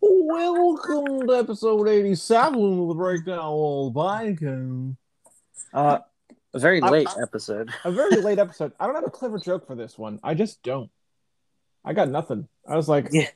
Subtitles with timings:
[0.00, 4.96] Welcome to episode 87 of the Breakdown Walls podcast.
[5.72, 5.98] Uh,
[6.54, 7.70] A very I- late I- episode.
[7.84, 8.72] a very late episode.
[8.78, 10.20] I don't have a clever joke for this one.
[10.22, 10.90] I just don't.
[11.84, 12.48] I got nothing.
[12.66, 13.28] I was like, Yeah.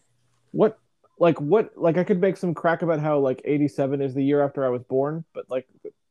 [0.53, 0.79] what?
[1.19, 1.77] Like, what?
[1.77, 4.69] Like, I could make some crack about how, like, 87 is the year after I
[4.71, 5.67] was born, but, like,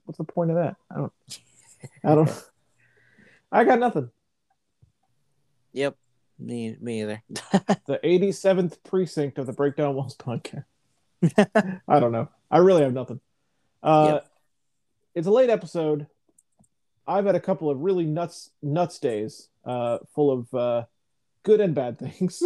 [0.06, 0.76] what's the point of that?
[0.90, 1.14] I don't.
[2.04, 2.44] I don't.
[3.52, 4.10] I got nothing.
[5.74, 5.96] Yep.
[6.42, 7.24] Me, me either.
[7.88, 10.66] The 87th precinct of the Breakdown Walls podcast.
[11.88, 12.30] I don't know.
[12.50, 13.20] I really have nothing.
[13.84, 14.28] Uh, Yep.
[15.14, 16.08] It's a late episode.
[17.06, 20.86] I've had a couple of really nuts nuts days, uh, full of uh,
[21.44, 22.42] good and bad things.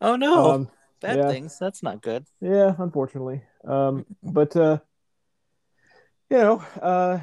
[0.00, 1.28] Oh no, um, bad yeah.
[1.28, 1.58] things.
[1.58, 2.26] That's not good.
[2.40, 3.42] yeah, unfortunately.
[3.66, 4.78] Um, but uh,
[6.28, 7.20] you know, uh,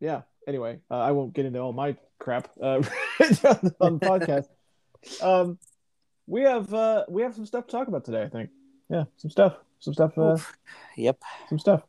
[0.00, 0.22] yeah.
[0.46, 2.82] Anyway, uh, I won't get into all my crap uh,
[3.80, 4.48] on the podcast.
[5.22, 5.58] Um,
[6.26, 8.22] we have uh, we have some stuff to talk about today.
[8.22, 8.50] I think.
[8.90, 9.56] Yeah, some stuff.
[9.80, 10.16] Some stuff.
[10.16, 10.38] Uh,
[10.96, 11.18] Yep.
[11.48, 11.82] some stuff.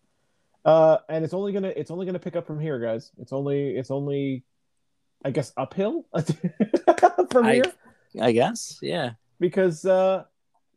[0.66, 3.12] Uh, and it's only gonna it's only gonna pick up from here, guys.
[3.20, 4.44] It's only it's only,
[5.24, 6.06] I guess, uphill
[7.32, 7.74] from I- here
[8.22, 8.80] I guess.
[8.82, 9.12] Yeah.
[9.40, 10.24] because uh,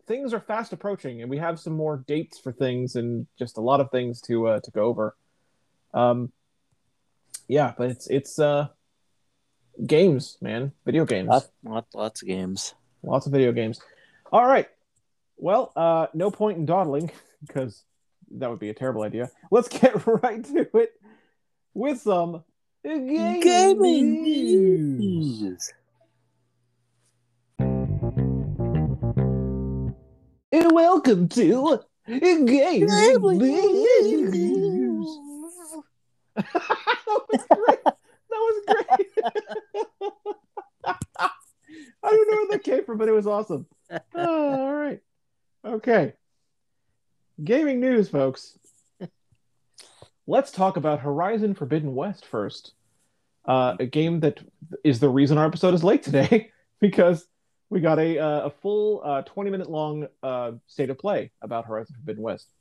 [0.06, 3.60] things are fast approaching, and we have some more dates for things and just a
[3.60, 5.16] lot of things to uh, to go over.
[5.94, 6.32] Um,
[7.48, 8.68] yeah, but it's it's uh,
[9.86, 12.74] games, man, video games, Lots, lots, lots of games.
[13.02, 13.80] lots of video games.
[14.32, 14.68] All right,
[15.36, 17.10] well, uh, no point in dawdling
[17.46, 17.84] because
[18.32, 19.30] that would be a terrible idea.
[19.50, 20.92] Let's get right to it
[21.74, 22.44] with some
[22.82, 25.72] gaming, news.
[30.50, 32.90] And welcome to gaming news.
[36.34, 36.46] that
[37.28, 37.84] was great.
[37.84, 37.96] That
[38.30, 39.07] was great.
[40.84, 43.66] I don't know where that came from, but it was awesome.
[44.14, 45.00] Oh, all right.
[45.64, 46.12] Okay.
[47.42, 48.58] Gaming news, folks.
[50.26, 52.72] Let's talk about Horizon Forbidden West first.
[53.46, 54.40] Uh, a game that
[54.84, 57.26] is the reason our episode is late today because
[57.70, 61.64] we got a uh, a full uh, 20 minute long uh, state of play about
[61.64, 62.52] Horizon Forbidden West.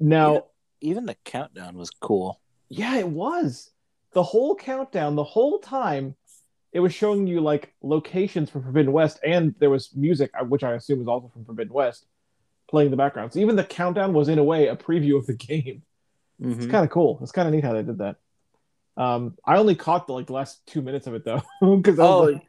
[0.00, 0.44] Now,
[0.80, 2.40] Even the countdown was cool.
[2.70, 3.70] yeah, it was.
[4.14, 6.16] The whole countdown, the whole time,
[6.72, 10.64] it was showing you like locations from Forbidden West, and there was music, uh, which
[10.64, 12.06] I assume is also from Forbidden West,
[12.68, 13.32] playing in the background.
[13.32, 15.82] So even the countdown was in a way a preview of the game.
[16.40, 16.70] It's Mhm.
[16.70, 17.18] kind of cool.
[17.22, 18.16] It's kind of neat how they did that.
[18.96, 21.42] Um, I only caught the like last two minutes of it though,
[21.76, 22.42] because Oh, like,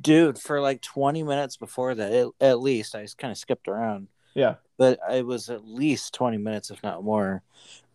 [0.00, 3.68] dude, for like 20 minutes before that, it, at least, I just kind of skipped
[3.68, 4.08] around.
[4.34, 7.42] yeah, but it was at least 20 minutes if not more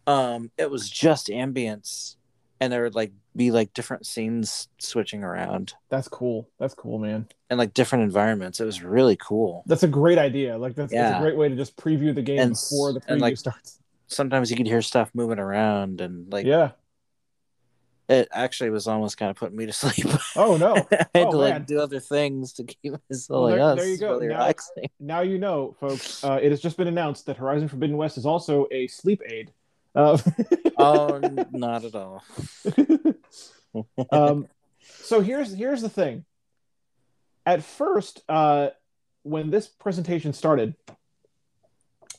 [0.05, 2.17] um it was just ambience
[2.63, 6.47] and there would like be like different scenes switching around that's cool.
[6.59, 7.27] That's cool, man.
[7.49, 10.57] and like different environments it was really cool That's a great idea.
[10.57, 13.19] Like that's, that's a great way to just preview the game And before the preview
[13.21, 13.79] like, starts.
[14.07, 16.71] sometimes you could hear stuff moving around and like yeah.
[18.09, 20.75] it actually was almost kind of putting me to sleep Oh no.
[20.91, 21.63] i had Oh, to like man.
[21.63, 24.11] do other things to keep myself Well, like there- oh, there you go.
[24.13, 26.23] really Now- relaxing now you know, folks.
[26.23, 29.51] Uh, it has just been announced that Horizon Forbidden West is also a sleep aid.
[29.95, 30.17] Uh,
[30.77, 31.19] oh
[31.51, 32.23] not at all
[34.11, 34.47] um,
[34.81, 36.25] so here's here's the thing.
[37.45, 38.69] At first, uh,
[39.23, 40.75] when this presentation started,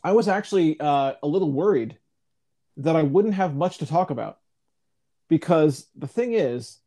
[0.02, 1.98] I was actually uh, a little worried
[2.78, 4.38] that I wouldn't have much to talk about
[5.28, 6.78] because the thing is,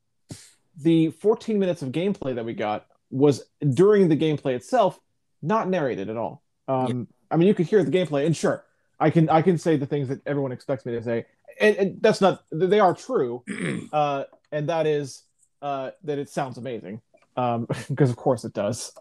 [0.80, 3.44] the 14 minutes of gameplay that we got was
[3.74, 5.00] during the gameplay itself
[5.42, 6.44] not narrated at all.
[6.68, 8.64] Um, I mean, you could hear the gameplay, and sure,
[9.00, 11.26] I can I can say the things that everyone expects me to say,
[11.60, 13.44] and, and that's not they are true
[13.94, 15.24] uh, and that is
[15.62, 17.02] uh, that it sounds amazing
[17.36, 18.94] um, because of course it does.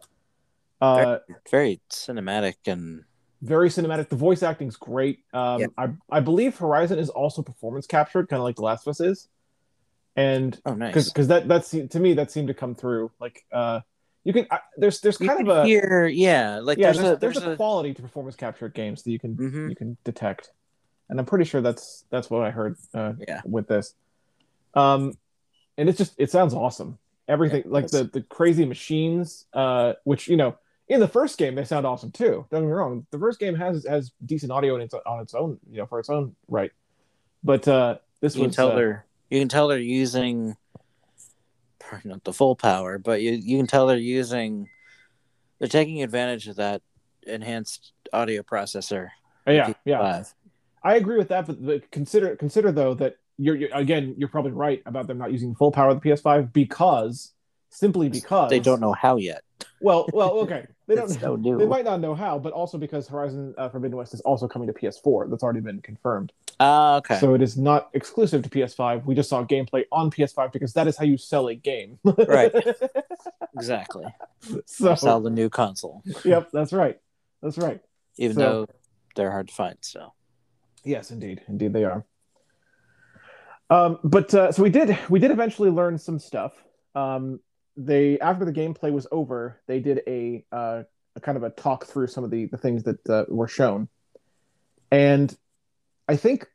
[0.81, 1.19] Uh,
[1.51, 3.05] very cinematic and
[3.43, 4.09] very cinematic.
[4.09, 5.21] The voice acting's great.
[5.33, 5.67] Um, Yeah.
[5.79, 9.01] I I believe Horizon is also performance captured, kind of like The Last of Us
[9.01, 9.29] is,
[10.15, 13.11] and oh nice because because that that's to me that seemed to come through.
[13.19, 13.81] Like uh,
[14.27, 17.13] you can I, there's there's You kind of a hear yeah like yeah there's, there's,
[17.13, 19.71] a there's, there's a, a quality to performance capture games that you can Mhm.
[19.71, 20.51] you can detect,
[21.09, 23.95] and I'm pretty sure that's that's what I heard uh, yeah with this.
[24.75, 25.15] Um,
[25.79, 26.99] and it's just it sounds awesome.
[27.29, 30.57] Everything Yeah, like the the crazy machines, uh, which you know
[30.89, 32.47] in the first game they sound awesome too.
[32.51, 33.07] Don't get me wrong.
[33.13, 36.01] The first game has has decent audio in its on its own, you know, for
[36.01, 36.73] its own right.
[37.45, 40.57] But uh, this you can tell uh, they're you can tell they're using
[41.87, 44.69] probably not the full power, but you you can tell they're using
[45.59, 46.83] they're taking advantage of that
[47.27, 49.09] enhanced audio processor.
[49.47, 50.01] yeah yeah.
[50.01, 50.35] Live.
[50.83, 54.83] I agree with that, but, consider consider though that you're, you're again you're probably right
[54.87, 57.33] about them not using full power of the PS5 because
[57.71, 59.43] simply because They don't know how yet.
[59.81, 60.67] Well, well, okay.
[60.89, 61.09] They don't.
[61.09, 61.59] So new.
[61.59, 64.69] They might not know how, but also because Horizon uh, Forbidden West is also coming
[64.69, 65.29] to PS4.
[65.29, 66.33] That's already been confirmed.
[66.59, 67.19] Ah, okay.
[67.19, 69.05] So it is not exclusive to PS5.
[69.05, 71.99] We just saw gameplay on PS5 because that is how you sell a game.
[72.29, 72.53] Right.
[73.55, 74.05] exactly.
[74.65, 76.99] so, Sell the new console, yep, that's right.
[77.43, 77.81] That's right.
[78.17, 78.67] even So- though
[79.17, 79.77] they're hard to find.
[79.81, 80.13] So
[80.85, 82.05] Yes, indeed, indeed they are.
[83.69, 86.53] Um, but uh, so we did we did eventually learn some stuff.
[86.95, 87.41] Um,
[87.77, 90.85] they after the gameplay was over, they did a, uh,
[91.17, 93.89] a kind of a talk through some of the the things that uh, were shown,
[94.93, 95.37] and
[96.09, 96.47] I think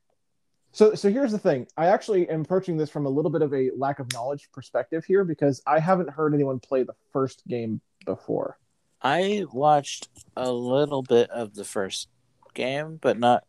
[0.72, 0.96] so.
[0.96, 3.72] So here's the thing: I actually am approaching this from a little bit of a
[3.78, 8.58] lack of knowledge perspective here because I haven't heard anyone play the first game before.
[9.02, 12.08] I watched a little bit of the first
[12.54, 13.44] game, but not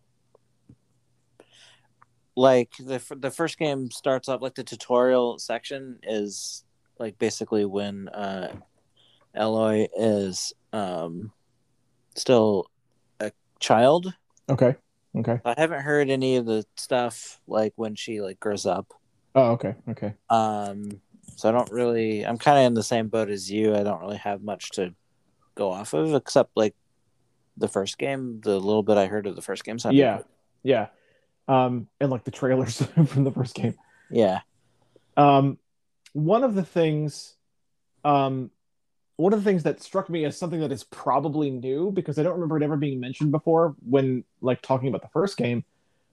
[2.35, 6.65] like the the first game starts off like the tutorial section is
[6.99, 8.53] like basically when uh
[9.37, 11.33] Aloy is um
[12.15, 12.67] still
[13.21, 14.15] a child.
[14.49, 14.77] Okay.
[15.17, 15.41] Okay.
[15.45, 18.93] I haven't heard any of the stuff like when she like grows up.
[19.35, 19.75] Oh, okay.
[19.91, 20.15] Okay.
[20.31, 21.01] Um
[21.37, 23.75] so I don't really I'm kind of in the same boat as you.
[23.75, 24.95] I don't really have much to
[25.55, 26.75] go off of except like
[27.59, 30.17] the first game, the little bit I heard of the first game sounded Yeah.
[30.19, 30.27] good.
[30.63, 30.87] Yeah.
[31.49, 33.75] Um, and like the trailers from the first game.
[34.11, 34.41] Yeah.
[35.17, 35.59] Um,
[36.15, 37.35] one of the things,
[38.05, 38.51] um,
[39.17, 42.23] one of the things that struck me as something that is probably new because I
[42.23, 45.65] don't remember it ever being mentioned before when like talking about the first game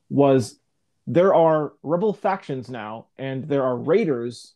[0.10, 0.60] was
[1.07, 4.54] there are rebel factions now and there are raiders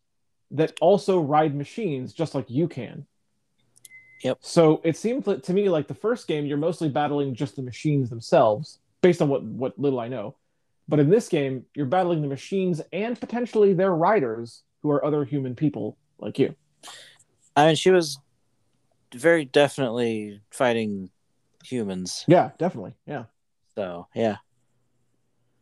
[0.52, 3.06] that also ride machines just like you can.
[4.24, 4.38] Yep.
[4.42, 8.10] So it seemed to me like the first game you're mostly battling just the machines
[8.10, 10.36] themselves based on what what little I know.
[10.88, 15.24] But in this game, you're battling the machines and potentially their riders, who are other
[15.24, 16.54] human people like you.
[17.56, 18.20] I mean she was
[19.14, 21.10] very definitely fighting
[21.64, 22.26] humans.
[22.28, 22.96] Yeah, definitely.
[23.06, 23.26] Yeah.
[23.76, 24.38] So yeah.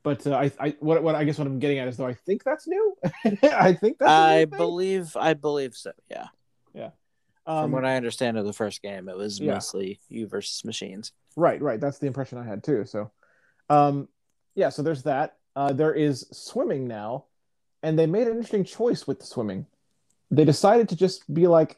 [0.03, 2.15] But uh, I, I, what, what I guess what I'm getting at is though I
[2.15, 2.97] think that's new.
[3.43, 4.09] I think that's.
[4.11, 6.27] I believe I believe so, yeah.
[6.73, 6.89] Yeah.
[7.45, 9.53] From Um, what I understand of the first game, it was yeah.
[9.53, 11.11] mostly you versus machines.
[11.35, 11.79] Right, right.
[11.79, 12.85] That's the impression I had too.
[12.85, 13.11] So,
[13.69, 14.07] um,
[14.55, 14.69] yeah.
[14.69, 15.37] So there's that.
[15.55, 17.25] Uh, there is swimming now,
[17.83, 19.65] and they made an interesting choice with the swimming.
[20.29, 21.75] They decided to just be like, "Eh,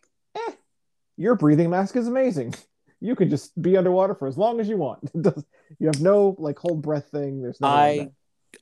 [1.18, 2.54] your breathing mask is amazing.
[3.04, 5.12] You can just be underwater for as long as you want.
[5.80, 7.42] You have no like hold breath thing.
[7.42, 7.68] There's no.
[7.68, 8.12] I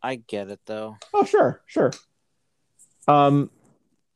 [0.01, 0.97] I get it though.
[1.13, 1.91] Oh, sure, sure.
[3.07, 3.51] Um,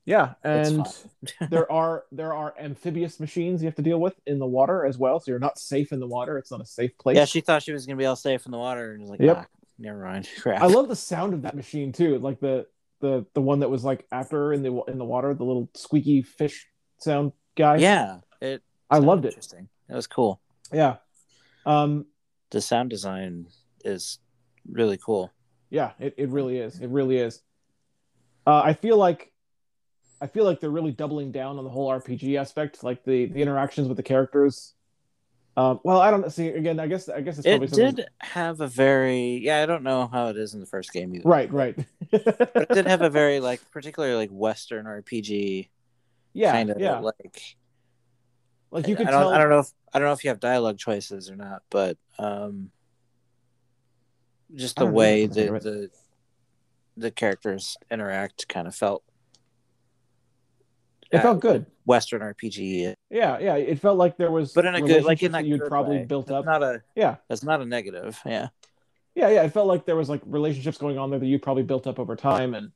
[0.05, 0.85] yeah, and
[1.49, 4.97] there are there are amphibious machines you have to deal with in the water as
[4.97, 5.19] well.
[5.19, 6.37] So you're not safe in the water.
[6.37, 7.17] It's not a safe place.
[7.17, 9.19] Yeah, she thought she was gonna be all safe in the water and was like,
[9.19, 9.37] Yep.
[9.37, 9.45] ah,
[9.77, 10.29] never mind.
[10.39, 10.61] Crap.
[10.61, 12.19] I love the sound of that machine too.
[12.19, 12.67] Like the
[13.01, 16.21] the the one that was like after in the in the water, the little squeaky
[16.21, 16.67] fish
[16.99, 17.77] sound guy.
[17.77, 19.29] yeah, it I loved it.
[19.29, 19.67] Interesting.
[19.89, 20.39] It was cool.
[20.73, 20.97] Yeah.
[21.65, 22.05] Um.
[22.51, 23.47] The sound design
[23.83, 24.19] is
[24.69, 25.31] really cool.
[25.69, 25.91] Yeah.
[25.99, 26.79] It, it really is.
[26.79, 27.41] It really is.
[28.47, 29.31] Uh, I feel like
[30.21, 33.41] I feel like they're really doubling down on the whole RPG aspect, like the the
[33.41, 34.73] interactions with the characters.
[35.57, 36.49] Um, well, I don't see.
[36.49, 39.61] Again, I guess I guess it's probably It something- did have a very yeah.
[39.63, 41.27] I don't know how it is in the first game either.
[41.27, 41.51] Right.
[41.51, 41.75] Right.
[42.11, 45.69] But it did have a very like particularly like Western RPG
[46.35, 46.51] yeah.
[46.51, 46.99] kind of yeah.
[46.99, 47.55] like
[48.71, 49.29] Like you could I don't, tell.
[49.33, 51.97] I don't know if I don't know if you have dialogue choices or not, but
[52.19, 52.69] um,
[54.53, 55.89] just the way that the
[56.97, 59.03] the characters interact kind of felt
[61.11, 61.65] it felt good.
[61.85, 63.37] Western RPG, Yeah.
[63.39, 63.55] Yeah.
[63.55, 66.05] It felt like there was, but in a good like in that you'd probably way.
[66.05, 66.45] built That's up.
[66.45, 67.17] Not a Yeah.
[67.29, 68.19] that's not a negative.
[68.25, 68.47] Yeah,
[69.13, 71.63] yeah yeah it felt like there was like relationships going on there that you probably
[71.63, 72.71] built up over time and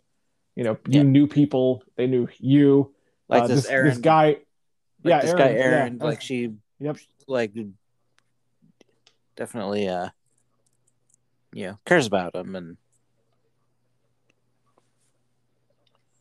[0.56, 1.04] you know you Yeah.
[1.04, 2.94] knew people they knew you
[3.30, 3.88] like Uh, this, this, Aaron.
[3.90, 4.38] this guy like
[5.04, 5.60] yeah this Aaron, guy.
[5.62, 5.98] Aaron.
[6.02, 7.54] Uh, Like she yep like
[9.36, 10.10] definitely uh
[11.54, 12.78] you know cares about him and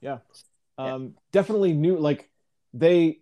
[0.00, 0.18] Yeah.
[0.78, 2.30] um definitely knew like
[2.72, 3.18] they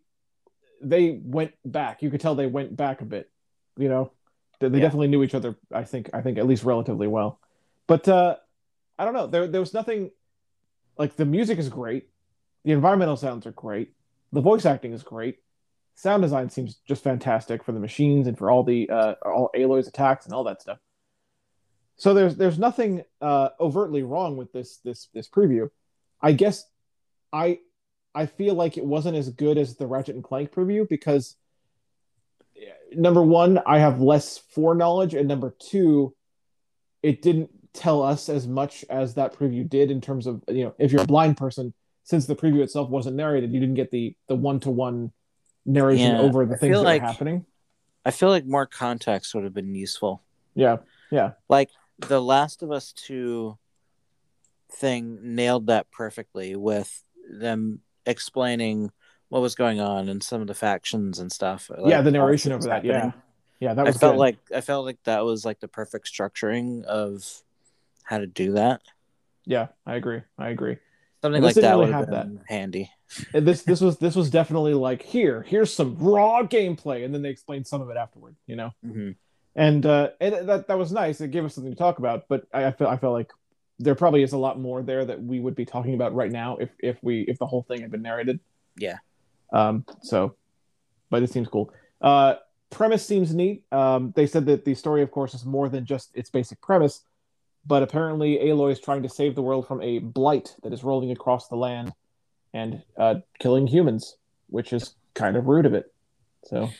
[0.82, 3.30] they went back you could tell they went back a bit
[3.78, 4.12] you know
[4.60, 4.84] they, they Yeah.
[4.84, 7.40] definitely knew each other i think i think at least relatively well
[7.86, 8.36] but uh
[8.98, 10.10] i don't know there, there was nothing
[10.98, 12.10] like the music is great
[12.66, 13.92] the environmental sounds are great.
[14.32, 15.38] The voice acting is great.
[15.94, 19.86] Sound design seems just fantastic for the machines and for all the uh all aloy's
[19.86, 20.78] attacks and all that stuff.
[21.96, 25.70] So there's there's nothing uh overtly wrong with this this this preview.
[26.20, 26.66] I guess
[27.32, 27.58] i
[28.14, 31.36] i feel like it wasn't as good as the ratchet and clank preview because
[32.92, 36.14] number one i have less foreknowledge and number two
[37.02, 40.74] it didn't tell us as much as that preview did in terms of you know
[40.78, 41.74] if you're a blind person
[42.06, 45.12] since the preview itself wasn't narrated, you didn't get the the one to one
[45.66, 47.44] narration Yeah, over the I things that like- were happening.
[48.04, 50.22] I feel like more context would have been useful.
[50.54, 50.76] Yeah,
[51.10, 53.58] yeah, Like the Last of Us 2
[54.70, 58.92] thing nailed that perfectly with them explaining
[59.28, 61.68] what was going on and some of the factions and stuff.
[61.68, 62.00] Like, yeah.
[62.02, 62.84] The narration over that.
[62.84, 63.22] Yeah, happening.
[63.60, 63.74] yeah.
[63.74, 64.20] That I was felt good.
[64.20, 67.42] like I felt like that was like the perfect structuring of
[68.04, 68.82] how to do that.
[69.44, 70.22] yeah, I agree.
[70.38, 70.76] I agree.
[71.22, 72.90] Something This like that really would have been handy.
[73.32, 77.22] And this this was this was definitely like here here's some raw gameplay, and then
[77.22, 78.36] they explained some of it afterward.
[78.46, 78.70] You know.
[78.82, 79.12] hmm
[79.56, 81.20] and uh, and that that was nice.
[81.20, 82.28] It gave us something to talk about.
[82.28, 83.32] But I, I feel I felt like
[83.78, 86.58] there probably is a lot more there that we would be talking about right now
[86.58, 88.38] if if we if the whole thing had been narrated.
[88.76, 88.98] Yeah.
[89.52, 89.86] Um.
[90.02, 90.36] So,
[91.10, 91.72] but it seems cool.
[92.02, 92.34] Uh,
[92.68, 93.64] premise seems neat.
[93.72, 94.12] Um.
[94.14, 97.02] They said that the story, of course, is more than just its basic premise,
[97.66, 101.10] but apparently Aloy is trying to save the world from a blight that is rolling
[101.10, 101.92] across the land
[102.54, 104.16] and uh, killing humans,
[104.48, 105.92] which is kind of rude of it.
[106.44, 106.70] So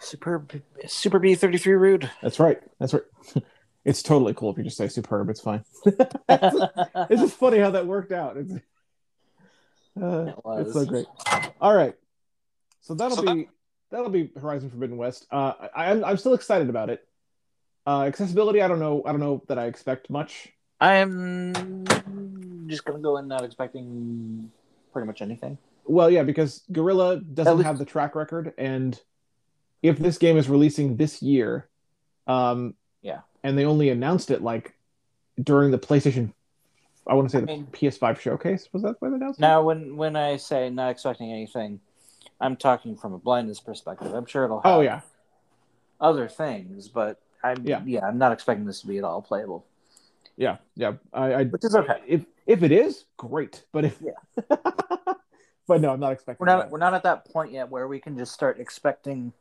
[0.00, 2.10] superb, Super B thirty three rude.
[2.22, 2.58] That's right.
[2.78, 3.02] That's right.
[3.84, 5.28] it's totally cool if you just say superb.
[5.30, 5.64] It's fine.
[5.84, 8.36] it's just funny how that worked out.
[8.36, 8.52] It's,
[10.00, 10.66] uh, It was.
[10.66, 11.06] it's so great.
[11.60, 11.94] All right.
[12.80, 13.48] So that'll So that- be
[13.90, 15.26] that'll be Horizon Forbidden West.
[15.30, 17.06] Uh, I, I'm I'm still excited about it.
[17.88, 19.02] Uh, accessibility, I don't know.
[19.06, 20.52] I don't know that I expect much.
[20.78, 21.86] I am
[22.66, 24.52] just gonna go in not expecting
[24.92, 25.56] pretty much anything.
[25.86, 29.00] Well, yeah, because Guerrilla doesn't least- have the track record, and
[29.82, 31.66] if this game is releasing this year,
[32.26, 33.20] um, Yeah.
[33.42, 34.74] and they only announced it like
[35.42, 36.34] during the PlayStation,
[37.06, 38.68] I want to say I the mean- PS5 showcase.
[38.74, 39.42] Was that when they announced it?
[39.42, 41.80] Now, when when I say not expecting anything,
[42.38, 44.12] I'm talking from a blindness perspective.
[44.12, 45.00] I'm sure it'll have Oh yeah,
[46.02, 47.82] other things, but I'm Yeah.
[47.84, 48.06] yeah.
[48.06, 49.64] I'm not expecting this to be at all playable,
[50.36, 50.94] yeah, yeah.
[51.12, 52.00] I, I which is okay.
[52.06, 53.64] if if it is, great.
[53.72, 54.12] But if Yeah.
[55.66, 56.44] but no, I'm not expecting.
[56.44, 56.70] We're not that.
[56.70, 59.32] we're not at that point yet where we can just start expecting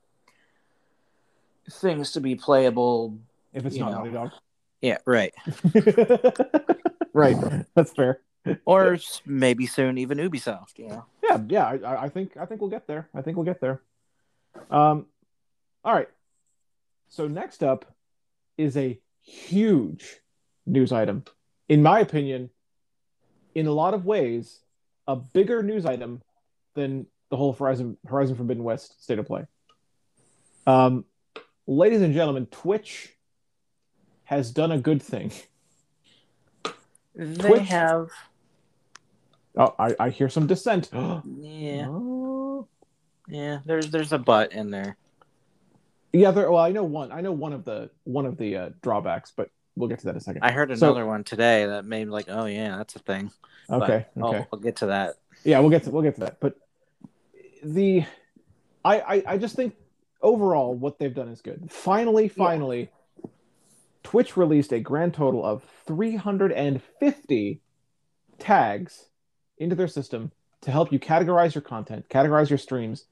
[1.70, 3.18] things to be playable.
[3.54, 3.92] if it's not.
[3.92, 4.32] Naughty Dog.
[4.82, 5.34] Yeah, right.
[7.14, 7.36] right,
[7.76, 8.20] that's fair.
[8.66, 10.78] Or s- maybe soon even Ubisoft.
[10.78, 11.06] You know.
[11.24, 13.60] yeah yeah I- I, I think i think we'll get there i think we'll get
[13.60, 13.82] there
[14.72, 15.06] um
[15.84, 16.08] all right
[17.10, 17.86] so next up
[18.58, 20.18] is a huge
[20.66, 21.24] news item
[21.70, 22.50] in my opinion
[23.56, 24.60] in a lot of ways
[25.08, 26.22] a bigger news item
[26.76, 29.46] than the whole horizon horizon forbidden west state of play
[30.66, 31.06] um
[31.66, 33.14] ladies and gentlemen twitch
[34.24, 35.32] has done a good thing
[37.16, 37.68] They Twitch?
[37.70, 38.10] have.
[39.58, 42.68] oh i, I hear some dissent Yeah, Oh.
[43.28, 43.60] yeah.
[43.66, 44.98] There's there's a butt in there.
[46.18, 46.52] Yeah, there.
[46.52, 47.12] Well, I know one.
[47.12, 50.12] I know one of the one of the uh, drawbacks, but we'll get to that
[50.12, 50.44] in a second.
[50.44, 53.32] I heard So- another one today that made me like, oh yeah, that's a thing.
[53.70, 54.48] But okay, okay.
[54.52, 55.16] I'll, get to that.
[55.44, 56.40] Yeah, we'll get to we'll get to that.
[56.40, 56.56] But
[57.64, 58.06] the,
[58.84, 59.76] I, I I just think
[60.22, 61.70] overall what they've done is good.
[61.70, 62.90] Finally, finally,
[64.04, 67.62] Twitch released a grand total of 350
[68.40, 69.06] tags
[69.58, 70.32] into their system
[70.62, 73.06] to help you categorize your content, categorize your streams,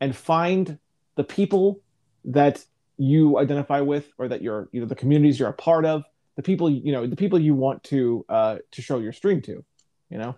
[0.00, 0.78] and find
[1.16, 1.80] the people
[2.24, 2.64] that
[2.96, 6.04] you identify with or that you're you know the communities you're a part of
[6.36, 9.64] the people you know the people you want to uh to show your stream to
[10.10, 10.36] you know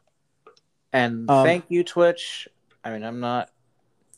[0.93, 2.49] And Um, thank you, Twitch.
[2.85, 3.51] I mean, I'm not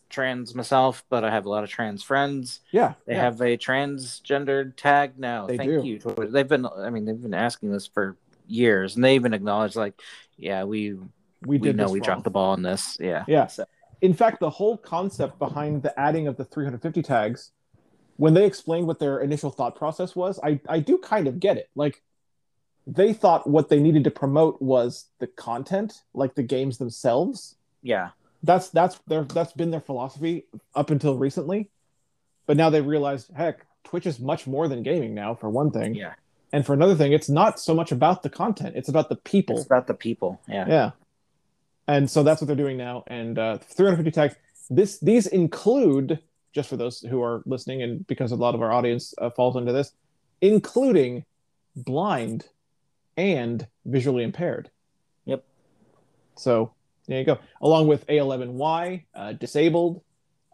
[0.08, 2.60] trans myself, but I have a lot of trans friends.
[2.70, 3.22] yeah They yeah.
[3.22, 5.46] have a transgendered tag now.
[5.46, 5.86] They thank do.
[5.86, 6.30] you, Twitch.
[6.30, 8.16] They've been, I mean, they've been asking this for
[8.46, 10.00] years, and they even acknowledge, like,
[10.36, 11.08] yeah, we we
[11.42, 12.04] we, did know we wrong.
[12.04, 12.96] dropped the ball on this.
[13.00, 13.46] Yeah, Yeah.
[13.48, 13.64] So,
[14.02, 17.52] in fact the whole concept behind the adding of the 350 tags
[18.16, 21.56] when they explained what their initial thought process was i i do kind of get
[21.56, 21.70] it.
[21.74, 22.02] Like
[22.86, 27.56] they thought what they needed to promote was the content like the games themselves.
[27.82, 28.10] Yeah,
[28.42, 31.70] that's that's their that's been their philosophy up until recently.
[32.46, 35.94] But now they've realized heck twitch is much more than gaming now for one thing.
[35.94, 36.14] Yeah.
[36.52, 39.56] and for another thing it's not so much about the content it's about the people.
[39.56, 40.40] It's about the people.
[40.48, 40.66] Yeah.
[40.68, 40.90] yeah
[41.92, 44.34] and so that's what they're doing now and uh 350 tags
[44.78, 46.18] this these include
[46.56, 49.54] just for those who are listening and because a lot of our audience uh, falls
[49.56, 49.88] into this
[50.40, 51.24] including
[51.76, 52.40] blind
[53.16, 54.70] and visually impaired
[55.32, 55.40] Yep.
[56.36, 56.72] so
[57.08, 59.94] there you go along with a11y uh, disabled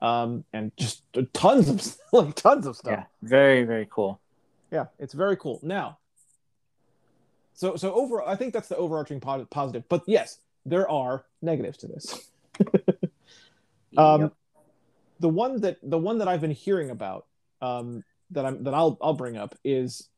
[0.00, 1.02] um and just
[1.32, 1.76] tons of
[2.18, 3.04] like tons of stuff Yeah.
[3.22, 4.12] Very, very cool.
[4.76, 5.58] yeah, it's very cool.
[5.62, 5.98] Now,
[7.54, 9.82] so so over, I think that's the overarching po- positive.
[9.88, 10.38] But yes,
[10.68, 12.30] there are negatives to this.
[13.96, 14.32] Um, Yep.
[15.20, 17.26] The one that the one that I've been hearing about,
[17.60, 20.08] um, that I'm that I'll I'll bring up is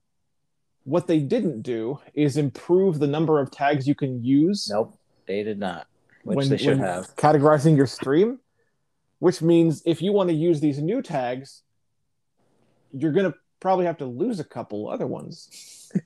[0.85, 4.99] what they didn't do is improve the number of tags you can use Nope.
[5.27, 5.87] They did not,
[6.25, 7.15] which when they should have.
[7.17, 8.41] categorizing your stream,
[9.21, 11.63] which means if you want to use these new tags,
[12.93, 15.91] you're gonna probably have to lose a couple other ones.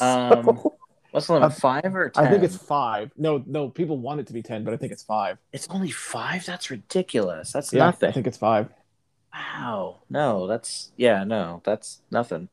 [0.00, 0.77] Um, So,
[1.10, 1.50] What's the limit?
[1.52, 2.26] I- Five or ten?
[2.26, 3.12] I think it's five.
[3.16, 5.38] No, no, people want it to be ten, but I think it's five.
[5.52, 6.44] It's only five.
[6.44, 7.52] That's ridiculous.
[7.52, 8.08] That's Yeah, nothing.
[8.10, 8.68] I think it's five.
[9.32, 9.98] Wow.
[10.10, 11.24] No, that's yeah.
[11.24, 12.48] No, that's nothing.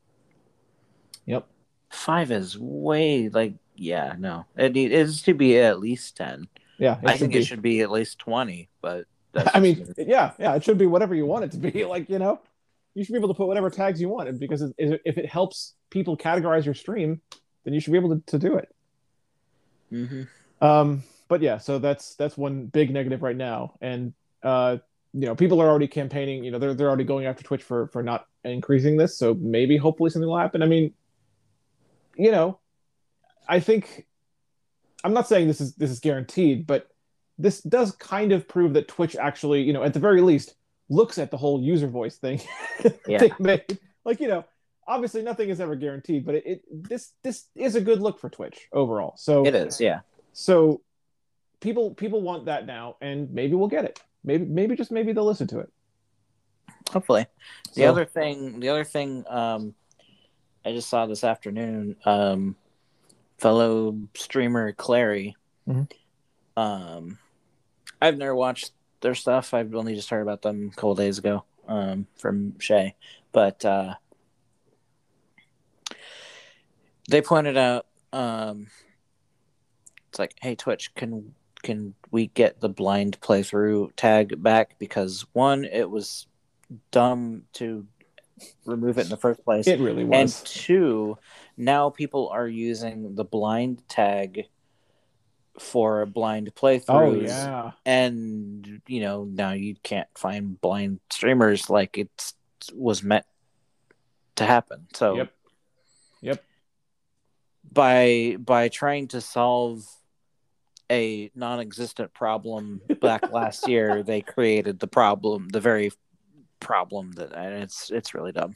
[1.26, 1.46] Yep.
[1.90, 4.14] Five is way like yeah.
[4.18, 6.48] No, it need, it is to be at least ten.
[6.78, 7.38] Yeah, I think be.
[7.38, 8.68] it should be at least twenty.
[8.82, 10.04] But that's I mean, me.
[10.06, 11.84] yeah, yeah, it should be whatever you want it to be.
[11.88, 12.40] Like you know,
[12.94, 16.16] you should be able to put whatever tags you want, because if it helps people
[16.16, 17.20] categorize your stream,
[17.66, 18.74] then you should be able to, to do it.
[19.92, 20.28] Mhm.
[20.62, 24.78] Um, but yeah, so that's that's one big negative right now, and uh,
[25.12, 26.44] you know, people are already campaigning.
[26.44, 29.18] You know, they're they're already going after Twitch for for not increasing this.
[29.18, 30.62] So maybe, hopefully, something will happen.
[30.62, 30.94] I mean,
[32.16, 32.60] you know,
[33.48, 34.06] I think
[35.04, 36.88] I'm not saying this is this is guaranteed, but
[37.38, 40.54] this does kind of prove that Twitch actually, you know, at the very least,
[40.88, 42.40] looks at the whole user voice thing.
[43.08, 43.18] Yeah.
[44.04, 44.44] Like you know,
[44.86, 48.28] obviously nothing is ever guaranteed, but it, it this this is a good look for
[48.30, 49.14] Twitch overall.
[49.16, 49.80] So it is.
[49.80, 50.00] Yeah.
[50.32, 50.80] so
[51.60, 54.00] people people want that now, and maybe we'll get it.
[54.24, 55.70] Maybe maybe just maybe they'll listen to it.
[56.90, 57.26] Hopefully.
[57.74, 59.74] The So- other thing, the other thing, um,
[60.64, 61.96] I just saw this afternoon.
[62.04, 62.56] Um,
[63.38, 65.36] fellow streamer Clary.
[65.68, 65.90] Mhm.
[66.56, 67.18] Um,
[68.00, 69.52] I've never watched their stuff.
[69.52, 71.44] I've only just heard about them a couple days ago.
[71.68, 72.94] Um, from Shay,
[73.32, 73.94] but uh,
[77.08, 77.86] they pointed out.
[78.12, 78.68] Um,
[80.08, 84.78] it's like, hey, Twitch, can can we get the blind playthrough tag back?
[84.78, 86.26] Because one, it was
[86.90, 87.86] dumb to
[88.64, 89.66] remove it in the first place.
[89.66, 90.18] It really was.
[90.18, 91.18] and two,
[91.56, 94.46] now people are using the blind tag
[95.58, 96.88] for blind playthroughs.
[96.88, 97.72] oh yeah.
[97.84, 102.32] And you know, now you can't find blind streamers like it
[102.74, 103.26] was meant
[104.36, 104.86] to happen.
[104.94, 105.32] So Yep.
[107.76, 109.84] By by trying to solve
[110.90, 115.92] a non-existent problem back last year, they created the problem, the very
[116.58, 118.54] problem that and it's it's really dumb.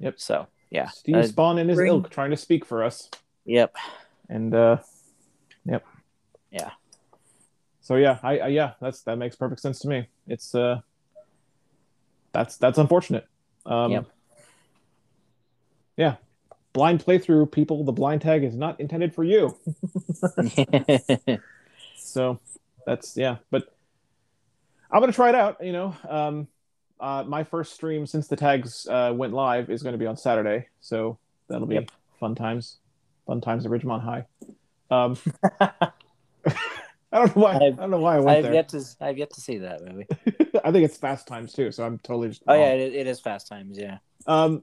[0.00, 0.18] Yep.
[0.18, 0.88] So yeah.
[0.88, 3.10] Steve Uh, Spohn and his bring- ilk trying to speak for us,
[3.44, 3.76] yep.
[4.28, 4.78] and uh,
[5.64, 5.84] yep.
[6.50, 6.70] Yeah.
[7.82, 10.08] So yeah, I, I yeah, that's that makes perfect sense to me.
[10.26, 10.80] It's uh,
[12.32, 13.26] that's that's unfortunate.
[13.66, 14.06] Um, Yep.
[15.96, 16.16] Yeah,
[16.78, 17.82] blind playthrough people.
[17.84, 19.56] The blind tag is not intended for you.
[21.96, 22.40] So
[22.86, 23.74] that's yeah, but
[24.90, 25.62] I'm gonna try it out.
[25.62, 26.48] You know, um,
[26.98, 30.16] uh, my first stream since the tags uh, went live is going to be on
[30.16, 31.90] Saturday, so that'll be Yep.
[32.18, 32.78] fun times.
[33.26, 34.24] Fun times at Ridgemont High.
[34.90, 35.18] Um,
[35.60, 35.90] I
[37.12, 37.52] don't know why.
[37.52, 38.54] I I've- don't know why I went I've there.
[38.54, 40.06] yet to I've yet to see that movie.
[40.64, 42.42] I think it's Fast Times too, so I'm totally just.
[42.48, 43.76] Oh yeah, it, it is Fast Times.
[43.78, 43.98] Yeah.
[44.26, 44.62] Um.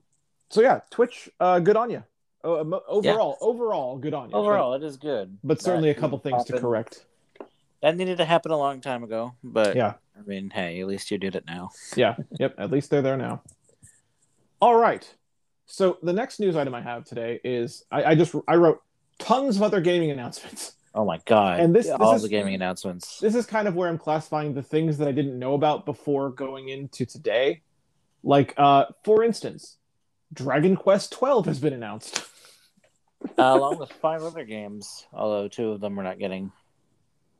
[0.50, 1.30] So yeah, Twitch.
[1.40, 2.04] Uh, good on you.
[2.44, 4.36] Oh, um, overall, overall, good on you.
[4.36, 5.38] Overall, it is good.
[5.44, 7.06] but, but certainly a couple things to correct.
[7.82, 9.96] That needed to happen a long time ago, but Yeah.
[10.18, 11.72] I mean, hey, at least you did it now.
[11.96, 12.16] Yeah.
[12.40, 12.56] Yep.
[12.58, 13.42] At least they're there now.
[14.62, 15.12] All right.
[15.66, 18.82] So the next news item I have today is I, I just I wrote
[19.18, 20.74] tons of other gaming announcements.
[20.94, 21.60] Oh my god!
[21.60, 23.20] And this- this all is- the gaming announcements.
[23.20, 26.30] This is kind of where I'm classifying the things that I didn't know about before
[26.30, 27.62] going into today.
[28.24, 29.78] Like, uh, for instance,
[30.36, 32.24] Dragon Quest 12 has been announced.
[33.38, 36.52] uh, along with five other games, although two of them we're not getting.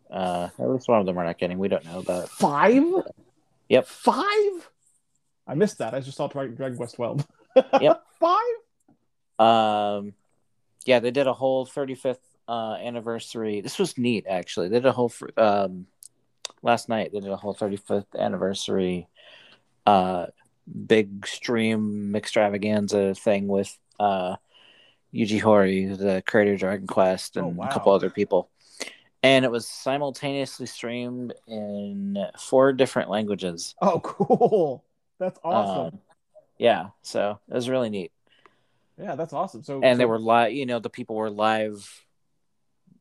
[0.10, 1.58] Uh, at least one of them we're not getting.
[1.58, 2.30] We don't know about.
[2.30, 2.84] Five?
[3.70, 3.88] Yep.
[3.88, 4.70] Five?
[5.48, 5.94] I missed that.
[5.94, 7.28] I just saw Dra- Dragon Quest 12.
[7.80, 8.04] Yep.
[8.20, 8.56] Five?
[9.40, 10.14] Um,
[10.86, 12.18] yeah, they did a whole 35th
[12.50, 13.62] uh, anniversary.
[13.62, 14.68] This was neat, actually.
[14.68, 15.88] They did a whole um,
[16.62, 17.12] last night.
[17.14, 19.08] They did a whole 35th anniversary
[19.86, 20.28] uh,
[20.88, 24.36] big stream extravaganza thing with uh,
[25.14, 27.68] Yuji Horii, the creator of Dragon Quest, and Oh, wow.
[27.68, 28.50] a couple other people.
[29.24, 33.74] And it was simultaneously streamed in four different languages.
[33.82, 34.84] Oh, cool.
[35.20, 35.86] That's awesome.
[35.96, 36.00] Um,
[36.60, 38.12] yeah, so it was really neat.
[38.98, 39.64] yeah, that's awesome.
[39.64, 41.90] So and they were live you know the people were live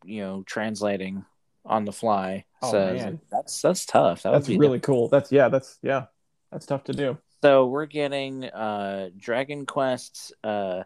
[0.05, 1.25] you know translating
[1.65, 3.21] on the fly Oh, so man.
[3.31, 5.09] that's that's tough that that's would be really cool.
[5.09, 6.07] That's yeah, that's yeah.
[6.53, 7.19] That's tough to do.
[7.45, 10.83] So we're getting uh dragon quest uh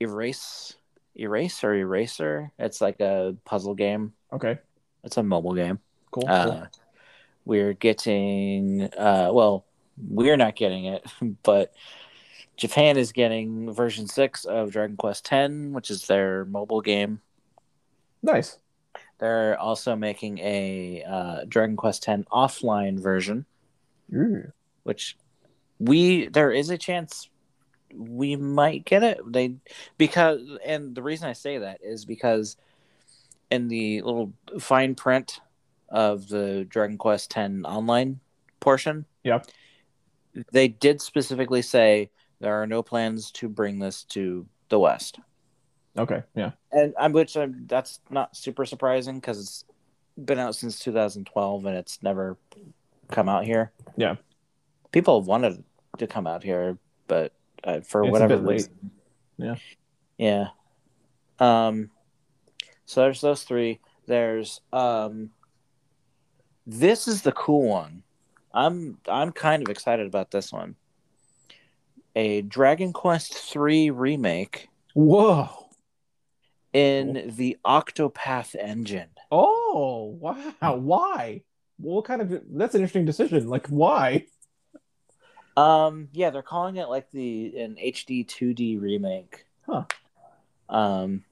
[0.00, 0.74] erase
[1.16, 4.58] erase or eraser it's like a puzzle game Okay.
[5.04, 5.78] it's a mobile game
[6.10, 6.24] Cool.
[6.28, 6.66] uh
[7.44, 9.64] we're getting uh well
[10.08, 11.06] we're not getting it
[11.44, 11.72] but
[12.56, 17.20] japan is getting version 6 of dragon quest 10 which is their mobile game
[18.22, 18.58] Nice.
[19.18, 23.46] They're also making a uh, Dragon Quest X offline version,
[24.14, 24.52] Ooh.
[24.82, 25.16] which
[25.80, 27.28] we there is a chance
[27.92, 29.20] we might get it.
[29.26, 29.54] They
[29.98, 32.56] because and the reason I say that is because
[33.50, 35.40] in the little fine print
[35.88, 38.20] of the Dragon Quest X online
[38.60, 39.40] portion, yeah,
[40.52, 45.18] they did specifically say there are no plans to bring this to the West.
[45.98, 46.22] Okay.
[46.34, 46.52] Yeah.
[46.72, 49.64] and I'm which I'm, that's not super surprising because it's
[50.24, 52.36] been out since 2012 and it's never
[53.08, 53.72] come out here.
[53.96, 54.16] Yeah.
[54.92, 55.64] people have wanted
[56.00, 57.32] to come out here, but
[57.64, 58.90] uh, for It's whatever reason,
[59.38, 59.56] Yeah.
[60.18, 60.48] yeah.
[61.38, 61.90] Um,
[62.84, 63.80] so there's those three.
[64.06, 65.30] There's um,
[66.66, 68.02] this is the cool one.
[68.52, 70.74] I'm I'm kind of excited about this one.
[72.16, 75.68] A Dragon Quest three remake Whoa.
[76.72, 79.10] in the Octopath engine.
[79.30, 80.74] Oh wow.
[80.76, 81.42] Why?
[81.78, 82.42] What kind of?
[82.50, 83.48] That's an interesting decision.
[83.48, 84.26] Like why?
[85.60, 89.44] Um, yeah, they're calling it like the an HD 2D remake.
[89.66, 89.84] Huh.
[90.68, 91.24] Um,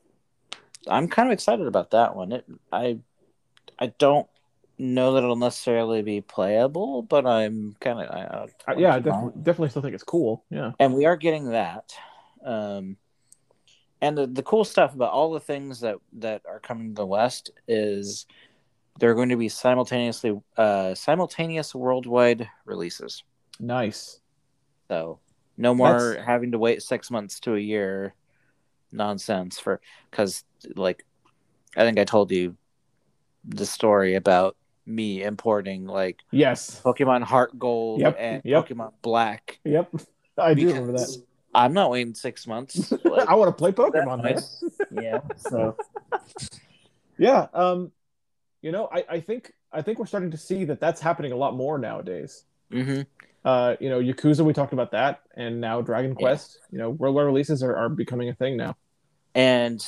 [0.87, 2.33] I'm kind of excited about that one.
[2.33, 2.99] It, I,
[3.79, 4.29] I don't
[4.79, 9.71] know that it'll necessarily be playable, but I'm kind of, Uh, yeah, I definitely, definitely
[9.71, 10.45] still think it's cool.
[10.51, 10.73] Yeah.
[10.79, 11.95] and we are getting that.
[12.45, 12.97] Um,
[14.01, 17.07] and the, the cool stuff about all the things that that are coming to the
[17.07, 18.27] West is
[18.99, 23.25] they're going to be simultaneously uh, simultaneous worldwide releases.
[23.61, 24.21] Nice.
[24.89, 25.19] So
[25.57, 28.15] no more That's- having to wait six months to a year
[28.93, 30.45] nonsense for because
[30.77, 31.05] like
[31.77, 32.57] I think I told you
[33.45, 36.81] the story about me importing like Yes.
[36.83, 38.67] Pokemon Heart Gold Yep, and yep.
[38.67, 39.59] Pokemon Black.
[39.65, 39.93] Yep.
[40.39, 41.23] I do remember that.
[41.55, 42.93] I'm not waiting six months.
[43.05, 44.63] Like, I want to play Pokemon, nice.
[44.91, 45.21] yeah.
[45.37, 45.77] So
[47.19, 47.49] Yeah.
[47.53, 47.93] Um,
[48.63, 51.37] you know, I, I think I think we're starting to see that that's happening a
[51.37, 52.45] lot more nowadays.
[52.73, 53.07] mhm.
[53.49, 56.17] Uh, you know, Yakuza, we talked about that, and now Dragon Yeah.
[56.19, 56.59] Quest.
[56.71, 58.77] You know, worldwide releases are, are becoming a thing now.
[59.35, 59.81] and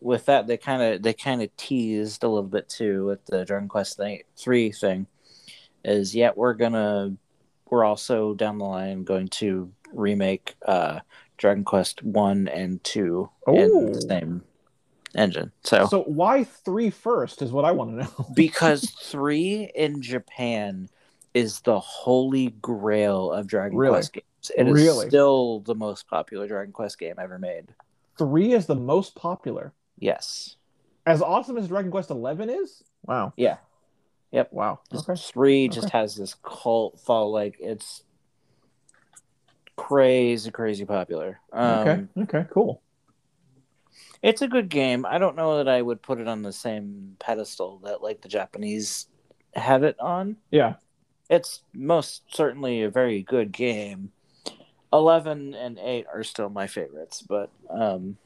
[0.00, 3.46] with that they kind of they kind of teased a little bit too with the
[3.46, 5.06] Dragon Quest thing, three thing
[5.84, 7.16] is yeah we're gonna
[7.70, 11.00] we're also down the line going to remake uh
[11.38, 14.42] Dragon Quest one and two in the same
[15.14, 18.26] engine so, So why three first is what I want to know.
[18.34, 20.90] because three in Japan
[21.34, 23.94] is the holy grail of Dragon Really?
[23.96, 24.24] Quest games
[24.56, 25.08] it is Really?
[25.08, 27.74] still the most popular Dragon Quest game ever made
[28.16, 29.72] Three is the most popular.
[29.98, 30.56] yes
[31.06, 32.82] As awesome as Dragon Quest Eleven is.
[33.06, 33.32] Wow.
[33.36, 33.58] yeah
[34.30, 34.52] Yep.
[34.52, 34.80] Wow.
[34.92, 35.18] Just Okay.
[35.20, 38.02] Three just has this cult follow, like it's
[39.76, 41.40] crazy, crazy popular.
[41.52, 42.04] Um, okay.
[42.22, 42.46] Okay.
[42.50, 42.82] Cool.
[44.22, 45.06] It's a good game.
[45.06, 48.28] I don't know that I would put it on the same pedestal that like the
[48.28, 49.06] Japanese
[49.54, 50.36] have it on.
[50.50, 50.74] Yeah.
[51.28, 54.12] It's most certainly a very good game.
[54.92, 58.16] Eleven and eight are still my favorites, but um,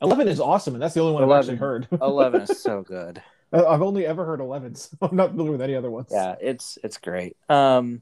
[0.00, 1.88] Eleven is awesome, and that's the only one I've actually heard.
[2.00, 3.20] eleven is so good.
[3.52, 6.08] I've only ever heard 11, so I'm not familiar with any other ones.
[6.10, 8.00] yeah it's it's great um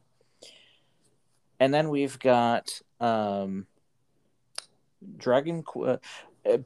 [1.59, 3.67] and then we've got um
[5.17, 5.97] dragon Qu- uh,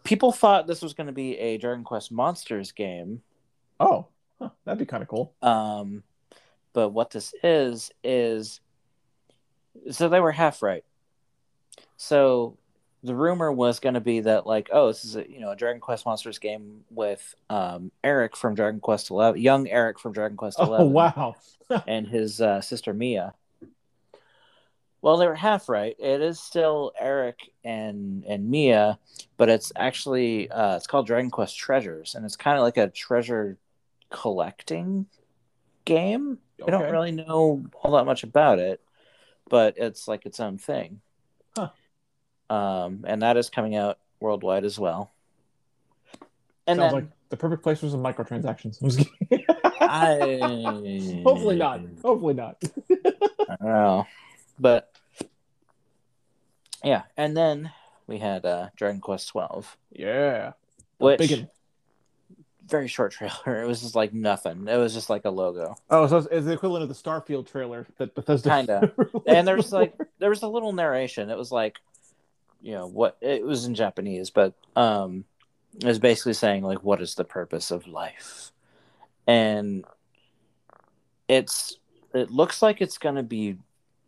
[0.03, 3.23] people thought this was going to be a dragon quest monsters game
[3.81, 4.07] Oh,
[4.39, 5.33] huh, that'd be kind of cool.
[5.41, 6.03] um
[6.75, 8.61] but what this is is
[9.91, 10.85] so they were half right
[11.97, 12.59] so
[13.03, 15.57] the rumor was going to be that like oh this is a you know a
[15.57, 20.37] dragon quest monsters game with um erik from dragon quest 11 young erik from dragon
[20.37, 21.35] quest 11 Oh, wow.
[21.87, 23.35] and his uh, sister Mia.
[25.03, 25.95] Well, they were half right.
[25.99, 28.99] It is still Erik and and Mia,
[29.37, 32.89] but it's actually uh, it's called Dragon Quest Treasures, and it's kind of like a
[32.89, 33.59] treasure
[34.11, 35.07] collecting
[35.85, 36.39] game.
[36.67, 38.81] I don't really know all that much about it,
[39.49, 41.01] but it's like its own thing.
[41.57, 41.71] Huh.
[42.51, 45.13] Um, and that is coming out worldwide as well.
[46.67, 48.79] And Sounds then like the perfect place for some microtransactions.
[49.81, 51.81] I Hopefully not.
[52.03, 52.63] Hopefully not.
[52.91, 54.07] I don't know.
[54.59, 54.91] But
[56.83, 57.71] yeah, and then
[58.07, 59.77] we had uh Dragon Quest twelve.
[59.91, 60.53] Yeah.
[60.99, 61.45] Which.
[62.67, 63.63] Very short trailer.
[63.63, 64.69] It was just like nothing.
[64.69, 65.77] It was just like a logo.
[65.91, 68.49] Oh, so it's, the equivalent of the Starfield trailer that Bethesda.
[68.51, 68.93] Kinda.
[69.27, 71.31] And there's like there was a little narration.
[71.31, 71.79] It was like
[72.61, 75.25] you know what it was in Japanese, but um
[75.77, 78.53] it was basically saying like what is the purpose of life?
[79.27, 79.85] And
[81.29, 81.79] it's
[82.15, 83.57] it looks like it's gonna be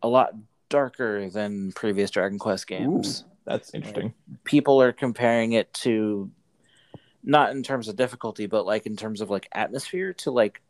[0.01, 0.33] a lot
[0.69, 3.25] darker than previous Dragon Quest games.
[3.45, 4.13] That's interesting.
[4.43, 6.29] people are comparing it to
[7.27, 10.61] not in terms of difficulty, but like in terms of like atmosphere to like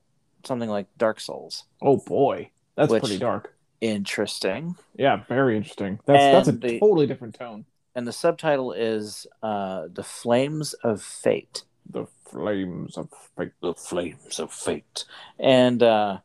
[0.44, 1.64] something like Dark Souls.
[1.82, 3.54] Oh boy, that's Which- pretty dark.
[3.80, 4.76] Interesting.
[4.98, 6.00] Yeah, very interesting.
[6.06, 7.66] That's that's a the- totally different tone.
[7.96, 11.64] And the subtitle is uh The Flames of Fate.
[11.90, 13.52] The flames of fate.
[13.62, 15.06] The Flames of Fate.
[15.40, 16.18] And uh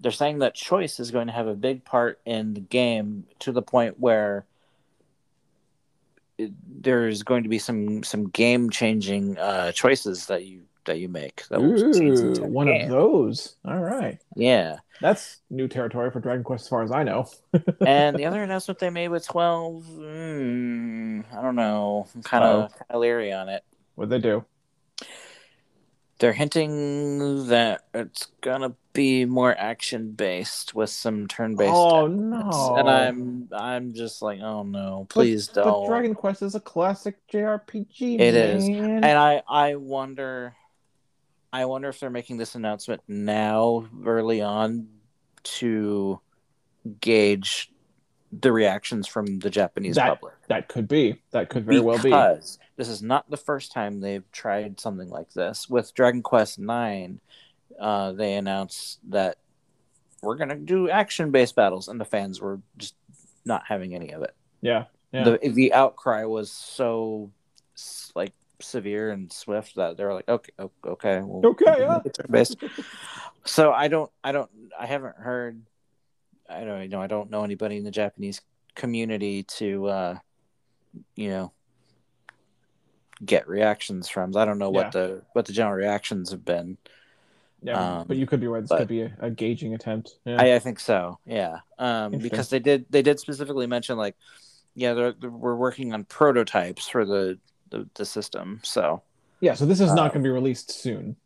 [0.00, 3.50] they're saying that choice is going to have a big part in the game to
[3.50, 4.44] the point where
[6.38, 11.08] it, there's going to be some some game changing uh choices that you that you
[11.08, 12.84] make that will change the Ooh, one game.
[12.84, 13.56] of those.
[13.66, 17.28] All right, yeah that's new territory for Dragon Quest, as far as I know.
[17.86, 22.72] and the other announcement they made with 12 mm, i don't know i'm kind of
[22.90, 23.62] of leery on it
[23.94, 24.44] What they do?
[26.18, 32.74] they're hinting that it's gonna be more action based with some turn based Oh no!
[32.76, 36.60] and i'm i'm just like oh no please but, don't But Dragon Quest is a
[36.60, 38.18] classic JRPG.
[38.18, 38.68] It is.
[38.68, 39.04] man.
[39.04, 40.54] and i i wonder
[41.52, 44.88] i wonder if they're making this announcement now early on
[45.44, 46.20] to
[47.00, 47.70] gauge
[48.32, 51.20] the reactions from the japanese That- public that could be.
[51.32, 52.04] That could very well be.
[52.04, 55.68] because this is not the first time they've tried something like this.
[55.68, 57.20] With Dragon Quest Nine,
[57.78, 59.38] uh, they announced that
[60.22, 62.94] we're gonna do action-based battles, and the fans were just
[63.44, 64.34] not having any of it.
[64.60, 64.84] Yeah.
[65.12, 65.24] Yeah.
[65.24, 67.30] The the outcry was so
[68.14, 70.52] like severe and swift that they were like, okay,
[70.84, 72.00] okay, well, Okay, yeah.
[72.28, 72.56] based.
[73.44, 75.62] So I don't, I don't, I haven't heard.
[76.50, 77.00] I don't you know.
[77.00, 78.40] I don't know anybody in the Japanese
[78.74, 80.18] community to, uh,
[81.14, 81.52] you know,
[83.24, 84.36] get reactions from.
[84.36, 84.82] I don't know Yeah.
[84.82, 86.76] what the what the general reactions have been.
[87.62, 88.60] Yeah, Um, but you could be right.
[88.62, 90.18] This but- could be a, a gauging attempt.
[90.24, 90.40] Yeah.
[90.40, 91.18] I, I think so.
[91.26, 94.14] Yeah, um, because they did they did specifically mention like,
[94.74, 97.38] yeah, they're, they're- we're working on prototypes for the
[97.70, 98.60] the, the system.
[98.62, 99.02] So
[99.40, 99.54] yeah.
[99.54, 101.16] So this is not uh, going to be released soon.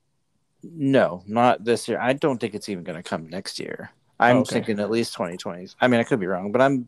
[0.62, 1.98] no, not this year.
[2.00, 3.90] I don't think it's even going to come next year.
[4.20, 4.54] I'm Okay.
[4.54, 5.68] thinking at least 2020.
[5.80, 6.86] I mean, I could be wrong, but I'm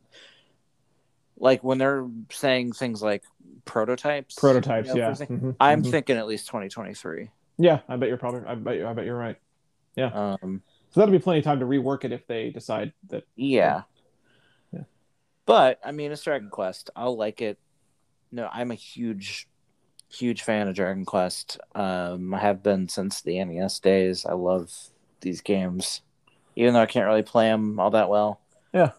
[1.37, 3.25] like when they're saying things like
[3.65, 4.37] prototypes.
[4.37, 4.89] Prototypes.
[4.89, 5.15] you know, yeah.
[5.15, 5.91] Mhm, I'm mhm.
[5.91, 7.31] thinking at least 2023.
[7.59, 8.43] Yeah, I bet you're probably.
[8.47, 8.87] I bet you.
[8.87, 9.37] I bet you're right.
[9.97, 10.37] Yeah.
[10.43, 13.25] Um, So that'll be plenty of time to rework it if they decide that.
[13.37, 13.83] yeah.
[14.73, 14.83] Yeah.
[15.47, 16.91] But I mean, it's Dragon Quest.
[16.97, 17.59] I'll like it.
[18.33, 19.47] No, I'm a huge,
[20.09, 21.59] huge fan of Dragon Quest.
[21.75, 24.27] Um, I have been since the NES days.
[24.27, 24.73] I love
[25.21, 26.03] these games,
[26.57, 28.41] even though I can't really play them all that well.
[28.73, 28.93] Yeah.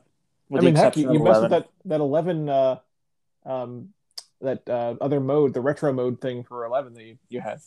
[0.47, 2.77] With I mean, heck, you, you messed with that that eleven, uh,
[3.45, 3.89] um,
[4.41, 7.59] that uh, other mode, the retro mode thing for eleven that you, you had.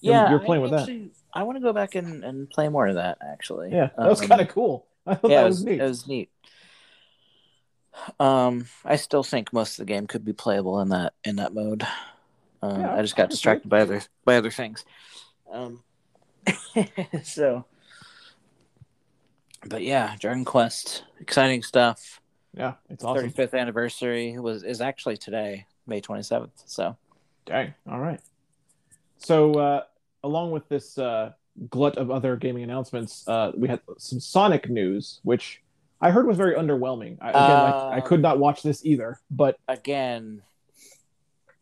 [0.00, 1.10] Yeah, you're playing I with that.
[1.32, 3.18] I want to go back and, and play more of that.
[3.22, 4.86] Actually, Yeah, that was Um, kind of cool.
[5.06, 5.80] I thought yeah, that was, was, neat.
[5.80, 6.30] it was neat.
[8.18, 11.52] Um, I still think most of the game could be playable in that in that
[11.54, 11.86] mode.
[12.62, 13.34] Um, Yeah, I just got honestly.
[13.34, 14.84] distracted by other by other things.
[15.50, 15.82] Um,
[17.22, 17.64] so,
[19.66, 22.20] but yeah, Dragon Quest, exciting stuff.
[22.54, 23.22] yeah, it's awesome.
[23.22, 26.62] Thirty fifth anniversary was is actually today, May twenty seventh.
[26.66, 26.96] So
[27.46, 27.74] Dang.
[27.90, 28.20] All right.
[29.20, 29.82] So, uh,
[30.24, 31.32] along with this uh,
[31.68, 35.62] glut of other gaming announcements, uh, we had some Sonic news, which
[36.00, 37.18] I heard was very underwhelming.
[37.20, 40.42] I, again, I, I could not watch this either, but again,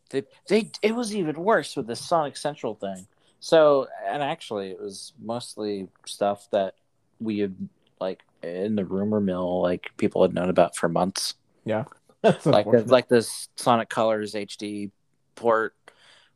[0.09, 3.07] they they it was even worse with the Sonic Central thing.
[3.41, 6.75] So, and actually, it was mostly stuff that
[7.19, 7.55] we had
[7.99, 11.85] like in the rumor mill, like people had known about for months, Yeah,
[12.45, 14.91] like like this Sonic Colors HD
[15.35, 15.73] port.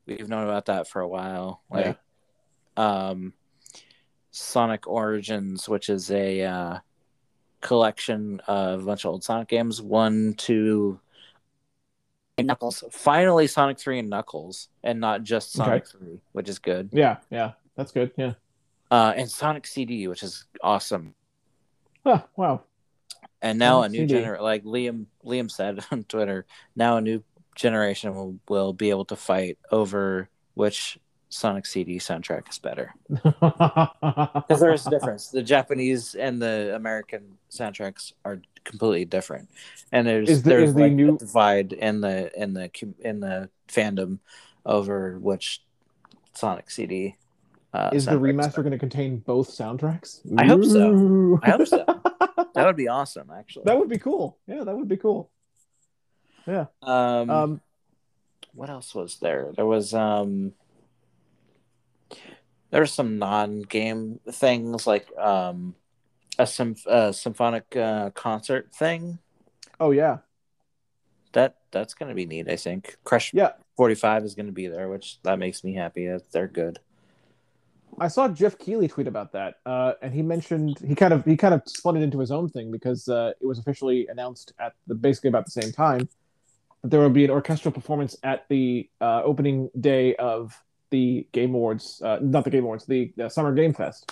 [0.06, 1.62] We've known about that for a while.
[1.70, 1.98] Like,
[2.76, 3.34] um,
[4.32, 6.80] Sonic Origins, which is a uh,
[7.62, 11.00] collection of a bunch of old Sonic games, one, two,
[12.38, 12.84] and Knuckles.
[12.92, 16.90] Finally, Sonic Three and Knuckles, and not just Sonic Three, which is good.
[16.92, 18.12] yeah, yeah, that's good.
[18.18, 18.34] Yeah.
[18.92, 21.16] Uh, and Sonic CD, which is awesome.
[22.06, 22.64] Huh, wow.
[23.42, 24.22] And now Sonic a new CD.
[24.22, 27.24] gener like Liam Liam said on Twitter, now a new
[27.56, 30.98] generation will, will be able to fight over which
[31.30, 32.94] Sonic CD soundtrack is better.
[34.44, 35.30] Because there is a difference.
[35.30, 39.50] The Japanese and the American soundtracks are completely different,
[39.92, 42.70] and there's Is the- there's is the like a new- divide in the in the
[43.00, 44.20] in the fandom
[44.66, 45.64] over which
[46.34, 47.16] Sonic CD.
[47.74, 50.20] Uh, Is the remaster going to contain both soundtracks?
[50.38, 51.40] I hope so.
[51.42, 51.84] I hope so.
[52.54, 53.64] That would be awesome, actually.
[53.66, 54.38] that would be cool.
[54.46, 55.32] Yeah, that would be cool.
[56.82, 57.62] Um, Um,
[58.54, 59.52] what else was there?
[59.56, 60.54] There was um
[62.70, 65.76] there were some non-game things like um
[66.40, 69.20] a, symph- a symphonic uh, concert thing
[69.80, 70.18] oh yeah,
[71.34, 72.50] that that's gonna be neat.
[72.50, 73.52] I think Crush Yeah.
[73.76, 76.08] forty five is gonna be there, which that makes me happy.
[76.08, 76.80] That they're good.
[78.00, 81.38] I saw Geoff Keighley tweet about that, uh, and he mentioned he kind of he
[81.38, 84.74] kind of spun it into his own thing because uh, it was officially announced at
[84.88, 86.08] the basically about the same time
[86.84, 92.02] there will be an orchestral performance at the uh, opening day of the Game Awards,
[92.04, 94.12] uh, not the Game Awards, the, the Summer Game Fest,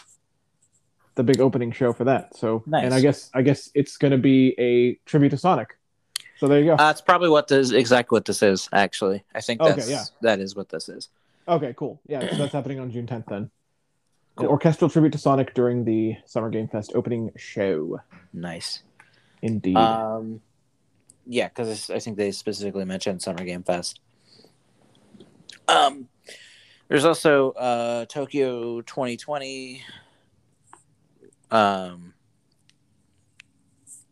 [1.16, 2.36] the big opening show for that.
[2.36, 2.86] So, Nice.
[2.86, 5.78] and I guess I guess it's going to be a tribute to Sonic.
[6.40, 6.78] So there you go.
[6.78, 8.68] That's probably what this exactly what this is.
[8.74, 10.04] Actually, I think Okay, that's yeah.
[10.22, 11.10] that is what this is.
[11.48, 12.00] Okay, cool.
[12.08, 13.38] Yeah, so that's happening on June 10th then.
[13.44, 13.52] An
[14.38, 14.48] Cool.
[14.48, 18.00] orchestral tribute to Sonic during the Summer Game Fest opening show.
[18.34, 18.82] Nice.
[19.42, 19.76] Indeed.
[19.76, 20.40] Um,
[21.26, 24.00] yeah, because I think they specifically mentioned Summer Game Fest.
[25.68, 26.08] Um,
[26.88, 29.84] there's also uh, Tokyo 2020.
[31.50, 32.14] Um,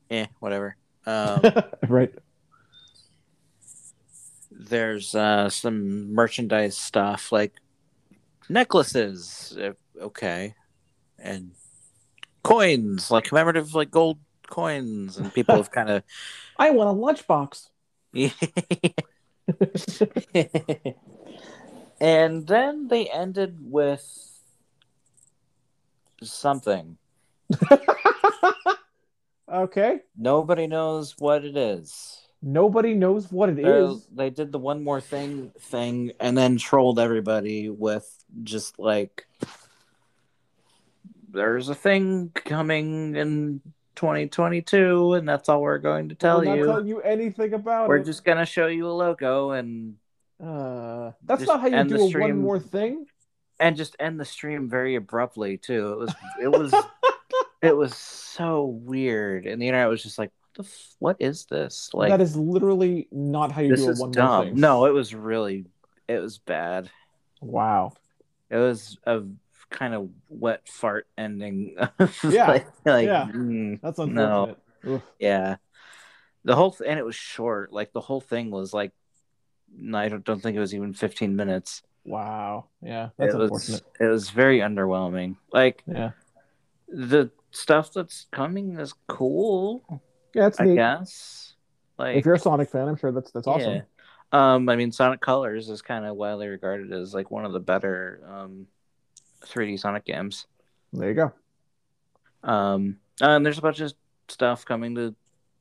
[0.09, 0.75] eh, whatever.
[1.05, 1.41] Um,
[1.87, 2.13] right.
[4.51, 7.53] there's uh, some merchandise stuff like
[8.49, 10.53] necklaces, uh, okay,
[11.17, 11.51] and
[12.43, 14.19] coins, like commemorative, like gold
[14.49, 16.03] coins, and people have kind of
[16.57, 17.69] I want a lunchbox.
[22.01, 24.03] and then they ended with
[26.23, 26.97] something.
[29.51, 29.99] okay.
[30.17, 32.21] Nobody knows what it is.
[32.41, 34.07] Nobody knows what it So is.
[34.13, 38.07] they did the one more thing thing and then trolled everybody with
[38.43, 39.25] just like
[41.31, 43.61] there's a thing coming in
[43.99, 46.65] 2022 and that's all we're going to tell We're not you.
[46.65, 48.05] telling you anything about We're it.
[48.05, 49.95] just gonna show you a logo and
[50.41, 53.05] Uh, that's not how you do a one more thing.
[53.59, 55.91] and just end the stream very abruptly too.
[55.91, 56.73] It was it was
[57.61, 61.45] it was so weird, and the internet was just like, "What the f- what is
[61.47, 64.45] this?" Like that is literally not how you do a one more dumb.
[64.45, 64.55] thing.
[64.61, 65.65] No, it was really
[66.07, 66.89] it was bad.
[67.41, 67.91] Wow.
[68.49, 69.23] It was a
[69.69, 71.75] kind of wet fart ending.
[72.23, 73.27] Yeah, like, like, yeah.
[73.31, 74.03] mm, That's No.
[74.05, 74.57] unfortunate.
[74.87, 75.01] Oof.
[75.19, 75.55] yeah.
[76.45, 77.71] The whole th- and it was short.
[77.73, 78.91] Like the whole thing was like,
[79.93, 81.83] I don't, don't think it was even fifteen minutes.
[82.05, 82.65] Wow.
[82.81, 83.09] Yeah.
[83.17, 83.83] That's it was unfortunate.
[83.99, 85.35] it was very underwhelming.
[85.51, 86.11] Like Yeah.
[86.87, 89.83] the stuff that's coming is cool,
[90.33, 90.75] Yeah, it's I neat.
[90.75, 91.53] guess.
[91.97, 93.73] Like If you're a Sonic fan, I'm sure that's that's awesome.
[93.75, 93.81] yeah.
[94.31, 97.59] Um, I mean, Sonic Colors is kind of widely regarded as like one of the
[97.59, 98.67] better um,
[99.41, 100.45] 3D Sonic games.
[100.93, 101.31] There you go.
[102.43, 103.93] Um, and there's a bunch of
[104.27, 105.15] stuff coming to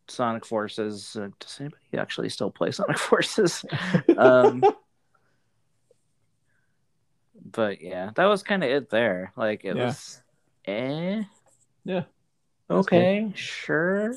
[0.08, 1.16] Sonic Forces.
[1.20, 3.64] Uh, does anybody actually still play Sonic Forces?
[4.16, 4.64] um,
[7.52, 9.32] but yeah, that was kind of it there.
[9.36, 9.86] Like it Yeah.
[9.86, 10.22] was,
[10.66, 11.22] eh,
[11.84, 12.04] Yeah.
[12.70, 14.14] okay, sure.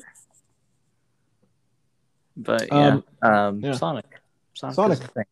[2.36, 3.72] But yeah, Um, um, yeah.
[3.72, 4.06] Sonic,
[4.54, 4.98] Sonic, Sonic.
[4.98, 5.24] is a thing.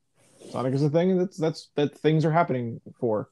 [0.50, 3.30] Sonic is a thing that's that's that things are happening for.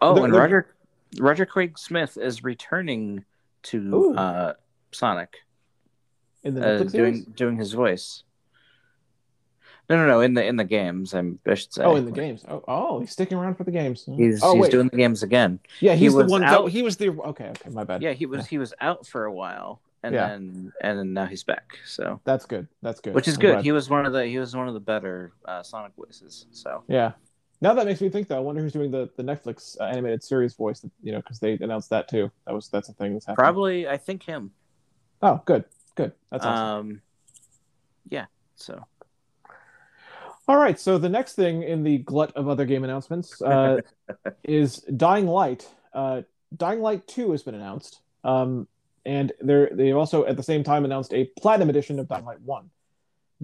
[0.00, 0.74] Oh, They're- and they're- Roger
[1.18, 3.24] Roger Craig Smith is returning
[3.64, 4.52] to uh,
[4.92, 5.36] Sonic,
[6.44, 7.24] In the uh, doing series?
[7.24, 8.22] doing his voice.
[9.88, 10.20] No, no, no.
[10.20, 11.84] In the in the games, I'm, I should say.
[11.84, 12.44] Oh, in the games.
[12.48, 14.04] Oh, oh, he's sticking around for the games.
[14.16, 14.70] He's oh, he's wait.
[14.72, 15.60] doing the games again.
[15.80, 16.42] yeah, he he's the was one.
[16.42, 17.10] out- That, he was the.
[17.10, 18.02] Okay, okay, my bad.
[18.02, 20.28] Yeah, he was he was out for a while, and Yeah.
[20.28, 21.78] then and then now he's back.
[21.84, 22.66] So That's good.
[22.82, 23.14] That's good.
[23.14, 23.52] which is I'm good.
[23.52, 23.64] glad.
[23.64, 26.46] He was one of the he was one of the better uh, Sonic voices.
[26.50, 27.12] So Yeah.
[27.60, 28.36] Now that makes me think though.
[28.36, 30.84] I wonder who's doing the the Netflix uh, animated series voice.
[31.02, 32.30] You know, because they announced that too.
[32.46, 33.44] That was that's a thing that's happening.
[33.44, 34.50] probably I think him.
[35.22, 35.64] Oh, good,
[35.94, 36.12] good.
[36.30, 36.64] That's awesome.
[36.64, 37.02] Um,
[38.08, 38.26] yeah.
[38.56, 38.84] So
[40.48, 40.78] All right.
[40.78, 43.80] So the next thing in the glut of other game announcements uh,
[44.44, 45.66] is Dying Light.
[45.94, 46.22] Uh,
[46.56, 48.68] Dying Light Two has been announced, um,
[49.06, 52.40] and they they also at the same time announced a Platinum edition of Dying Light
[52.42, 52.70] One.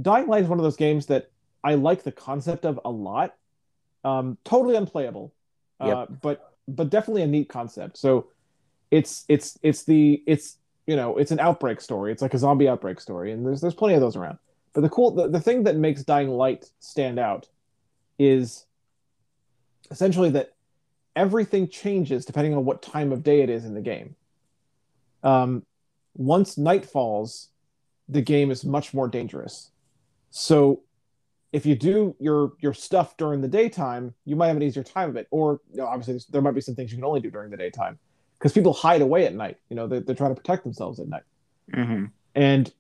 [0.01, 1.31] Dying Light is one of those games that
[1.65, 3.35] I like the concept of a lot.
[4.05, 5.33] Um, totally unplayable,
[5.81, 6.21] uh, Yep.
[6.23, 7.97] but but definitely a neat concept.
[7.99, 8.29] So
[8.91, 12.13] it's it's it's the it's you know it's an outbreak story.
[12.13, 14.39] It's like a zombie outbreak story, and there's there's plenty of those around.
[14.73, 17.49] But the cool the, the thing that makes Dying Light stand out
[18.19, 18.67] is
[19.91, 20.53] essentially that
[21.15, 24.17] everything changes depending on what time of day it is in the game.
[25.23, 25.65] Um,
[26.15, 27.49] once night falls,
[28.09, 29.71] the game is much more dangerous.
[30.31, 30.81] So
[31.53, 35.11] if you do your your stuff during the daytime, you might have an easier time
[35.11, 35.27] of it.
[35.31, 37.57] Or you know, obviously, there might be some things you can only do during the
[37.57, 37.99] daytime
[38.39, 39.59] because people hide away at night.
[39.69, 41.23] You know, they're, they're trying to protect themselves at night.
[41.73, 42.11] mhm.
[42.35, 42.73] And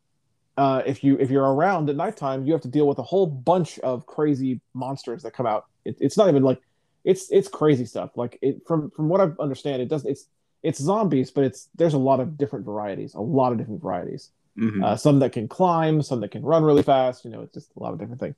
[0.57, 3.27] uh, if you if you're around at nighttime, you have to deal with a whole
[3.27, 5.67] bunch of crazy monsters that come out.
[5.85, 6.61] It, it's not even like
[7.05, 8.11] it's it's crazy stuff.
[8.17, 10.11] Like it from from what I understand, it doesn't.
[10.11, 10.27] It's
[10.63, 14.31] it's zombies, but it's there's a lot of different varieties, a lot of different varieties.
[14.59, 14.85] Mhm.
[14.85, 17.25] uh, some that can climb, some that can run really fast.
[17.25, 18.37] You know, it's just a lot of different things,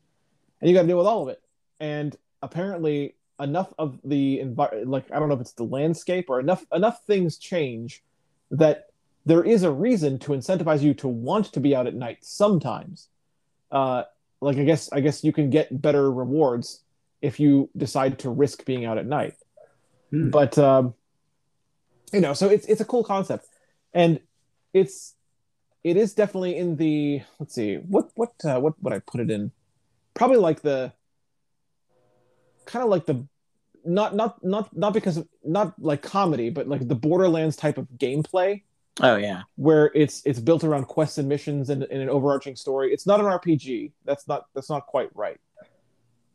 [0.64, 1.42] and you got to deal with all of it.
[1.78, 6.40] And apparently, enough of the environment, like I don't know if it's the landscape or
[6.40, 8.02] enough enough things change
[8.50, 8.86] that
[9.26, 13.08] there is a reason to incentivize you to want to be out at night sometimes.
[13.70, 14.04] Uh,
[14.40, 16.82] like I guess I guess you can get better rewards
[17.20, 19.34] if you decide to risk being out at night.
[20.10, 20.30] Hmm.
[20.30, 20.94] But um,
[22.10, 23.48] you know, so it's it's a cool concept,
[23.92, 24.18] and
[24.72, 25.12] it's
[25.82, 29.30] it is definitely in the let's see what what uh, what would I put it
[29.30, 29.52] in?
[30.14, 30.92] Probably like the
[32.66, 33.26] kind of like the
[33.84, 37.86] not not not not because of not like comedy, but like the Borderlands type of
[37.98, 38.62] gameplay
[39.00, 39.42] Oh yeah.
[39.56, 42.92] where it's it's built around quests and missions and, and an overarching story.
[42.92, 43.92] It's not an RPG.
[44.04, 45.40] That's not that's not quite right.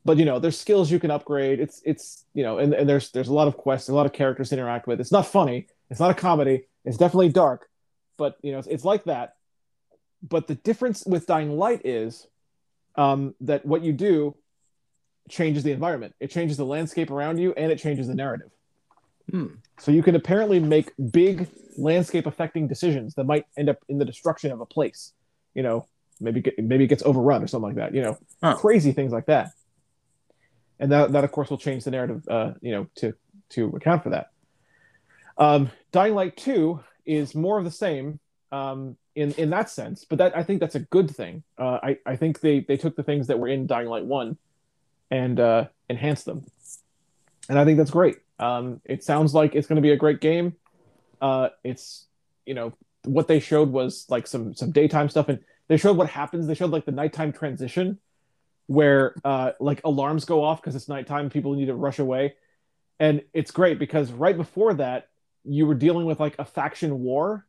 [0.03, 1.59] But you know, there's skills you can upgrade.
[1.59, 4.13] It's it's you know, and, and there's there's a lot of quests, a lot of
[4.13, 4.99] characters to interact with.
[4.99, 5.67] It's not funny.
[5.89, 6.65] It's not a comedy.
[6.83, 7.69] It's definitely dark,
[8.17, 9.35] but you know, it's, it's like that.
[10.21, 12.27] But the difference with Dying Light is
[12.99, 14.35] um, that what you do
[15.29, 16.13] changes the environment.
[16.19, 18.49] It changes the landscape around you, and it changes the narrative.
[19.31, 19.47] Hmm.
[19.79, 21.47] So you can apparently make big
[21.77, 25.13] landscape affecting decisions that might end up in the destruction of a place.
[25.53, 25.87] You know,
[26.19, 27.95] maybe get, maybe it gets overrun or something like that.
[27.95, 28.55] You know, Huh.
[28.55, 29.51] crazy things like that.
[30.77, 32.27] And that that of course will change the narrative.
[32.27, 33.13] Uh, you know, to
[33.51, 34.27] to account for that.
[35.37, 38.19] Um, Dying Light Two is more of the same
[38.51, 41.43] um, in in that sense, but that I think that's a good thing.
[41.57, 44.37] Uh, I I think they they took the things that were in Dying Light One
[45.11, 46.45] and uh, enhanced them,
[47.49, 48.17] and I think that's great.
[48.39, 50.55] Um, it sounds like it's going to be a great game.
[51.21, 52.05] Uh, it's
[52.45, 56.09] you know what they showed was like some some daytime stuff, and they showed what
[56.09, 56.47] happens.
[56.47, 57.99] They showed like the nighttime transition,
[58.67, 61.29] where uh, like alarms go off because it's nighttime.
[61.29, 62.35] People need to rush away,
[62.99, 65.09] and it's great because right before that
[65.43, 67.45] you were dealing with like a faction war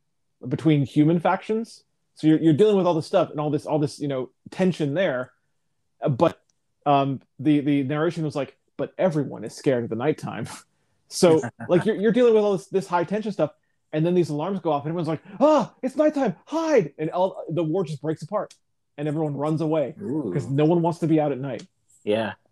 [0.47, 1.85] between human factions.
[2.15, 4.31] So you're, you're dealing with all this stuff and all this all this you know
[4.51, 5.33] tension there,
[6.09, 6.41] but
[6.87, 10.47] um, the the narration was like, but everyone is scared of the nighttime.
[11.09, 13.53] so like you're you're dealing with all this this high tension stuff,
[13.93, 17.45] and then these alarms go off, and everyone's like, ah, it's nighttime, hide, and all
[17.49, 18.55] the war just breaks apart,
[18.97, 21.67] and everyone runs away because no one wants to be out at night.
[22.05, 22.35] Yeah.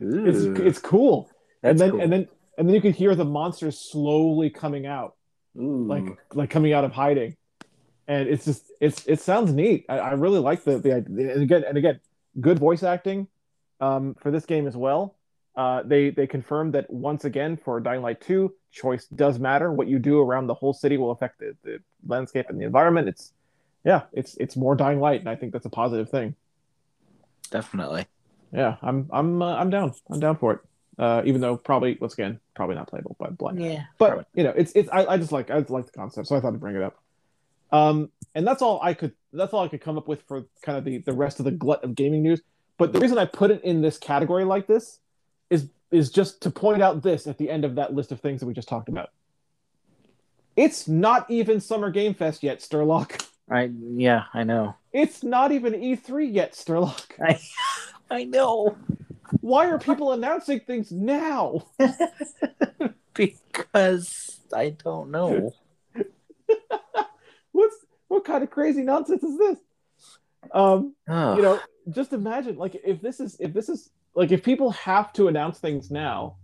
[0.00, 0.54] It's Ooh.
[0.54, 1.28] it's cool,
[1.64, 2.00] and then cool.
[2.00, 5.16] and then and then you could hear the monsters slowly coming out.
[5.56, 5.84] Ooh.
[5.86, 7.36] like like coming out of hiding.
[8.06, 9.84] And it's just it's it sounds neat.
[9.88, 12.00] I, I really like the the idea and again and again
[12.40, 13.28] good voice acting
[13.80, 15.16] um for this game as well.
[15.56, 19.72] Uh they they confirmed that once again for dying light 2 choice does matter.
[19.72, 23.08] What you do around the whole city will affect the, the landscape and the environment.
[23.08, 23.32] It's
[23.84, 26.34] yeah it's it's more dying light and i think that's a positive thing.
[27.50, 28.06] Definitely.
[28.52, 29.92] yeah i'm i'm uh, i'm down.
[30.10, 30.60] I'm down for it
[30.98, 33.84] uh even though probably once again probably not playable by blind Yeah.
[33.98, 36.40] but you know it's it's I, I just like i like the concept so i
[36.40, 36.96] thought to bring it up
[37.72, 40.76] um and that's all i could that's all i could come up with for kind
[40.78, 42.40] of the the rest of the glut of gaming news
[42.78, 44.98] but the reason i put it in this category like this
[45.50, 48.40] is is just to point out this at the end of that list of things
[48.40, 49.10] that we just talked about
[50.56, 54.74] it's not even summer game fest yet sturlock I yeah, I know.
[54.92, 57.38] it's not even e3 yet sturlock I
[58.10, 58.76] I know.
[59.48, 61.64] Why are people announcing things now
[63.14, 65.52] Because I don't know.
[67.52, 67.76] what's
[68.06, 69.58] what kind of crazy nonsense is this
[70.54, 71.36] um Ugh.
[71.36, 75.12] you know just imagine like if this is if this is like if people have
[75.14, 76.36] to announce things now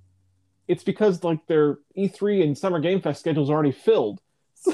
[0.67, 4.21] it's because like their e3 and summer game fest schedules already filled
[4.55, 4.73] so,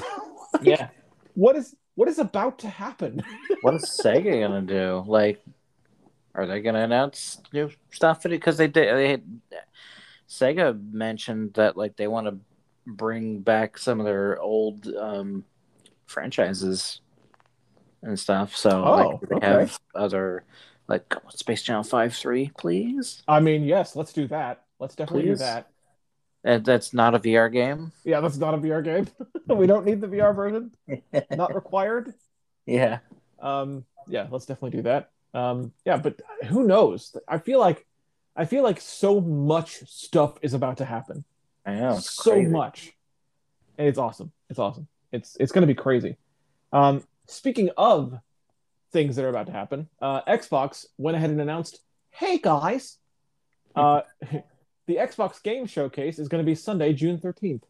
[0.53, 0.89] like, yeah.
[1.35, 3.21] what is what is about to happen
[3.61, 5.03] What is Sega gonna do?
[5.05, 5.43] Like,
[6.35, 8.23] are they gonna announce new stuff?
[8.23, 8.95] Because they did.
[8.95, 9.23] They had,
[10.29, 12.37] Sega mentioned that like they want to
[12.87, 15.43] bring back some of their old um,
[16.05, 17.01] franchises
[18.01, 18.55] and stuff.
[18.55, 19.47] So Oh, like, they okay.
[19.47, 20.43] have other
[20.87, 23.23] like Space Channel Five Three, please.
[23.27, 25.39] i mean yes let's do that let's definitely Please.
[25.39, 25.67] do that
[26.43, 27.91] And that's not a VR game.
[28.03, 29.07] yeah that's not a vr game
[29.55, 30.71] we don't need the vr version
[31.31, 32.13] not required
[32.65, 32.99] yeah.
[33.39, 37.15] um yeah let's definitely do that um yeah but who knows?
[37.27, 37.85] I feel like
[38.35, 41.23] i feel like so much stuff is about to happen.
[41.65, 41.99] I know.
[41.99, 42.49] So crazy.
[42.49, 42.93] much.
[43.77, 44.31] And it's awesome.
[44.49, 44.87] It's awesome.
[45.11, 46.17] It's it's going to be crazy.
[46.71, 48.19] Um speaking of
[48.91, 51.79] things that are about to happen uh xbox went ahead and announced
[52.09, 52.97] hey guys.
[53.75, 54.01] Uh
[54.87, 57.63] the xbox game showcase is going to be sunday june 13th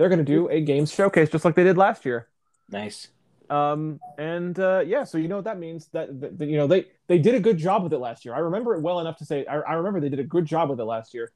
[0.00, 2.26] they're going to do a games showcase just like they did last year.
[2.70, 3.08] Nice.
[3.50, 6.66] Um and uh yeah so you know what that means that, that, that, you know
[6.68, 9.16] they they did a good job with it last year i remember it well enough
[9.16, 11.32] to say I, I remember they did a good job with it last year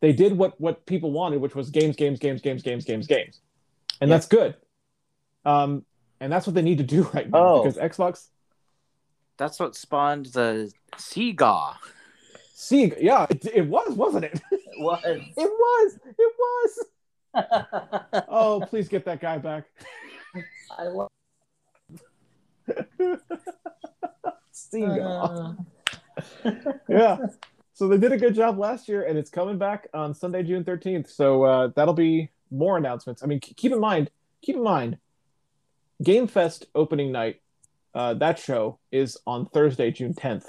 [0.00, 3.40] they did what what people wanted which was games games games games games games games
[4.00, 4.16] and Yeah.
[4.16, 4.54] that's good
[5.46, 5.84] um
[6.20, 7.62] and that's what they need to do right now Oh.
[7.62, 8.28] because Xbox.
[9.38, 11.74] That's what spawned the Sega.
[12.54, 14.40] See, yeah, it, it was, wasn't it?
[14.50, 15.02] It was.
[15.04, 15.98] It was.
[16.18, 16.86] It was.
[18.28, 19.64] Oh, please get that guy back.
[20.78, 21.10] I love.
[24.54, 25.56] Sega.
[26.88, 27.16] yeah.
[27.74, 30.64] So they did a good job last year, and it's coming back on Sunday, June
[30.64, 31.10] thirteenth.
[31.10, 33.22] So uh, that'll be more announcements.
[33.22, 34.10] I mean, keep in mind,
[34.42, 34.98] keep in mind,
[36.02, 37.40] Game Fest opening night.
[37.94, 40.46] Uh, that show is on Thursday, June tenth.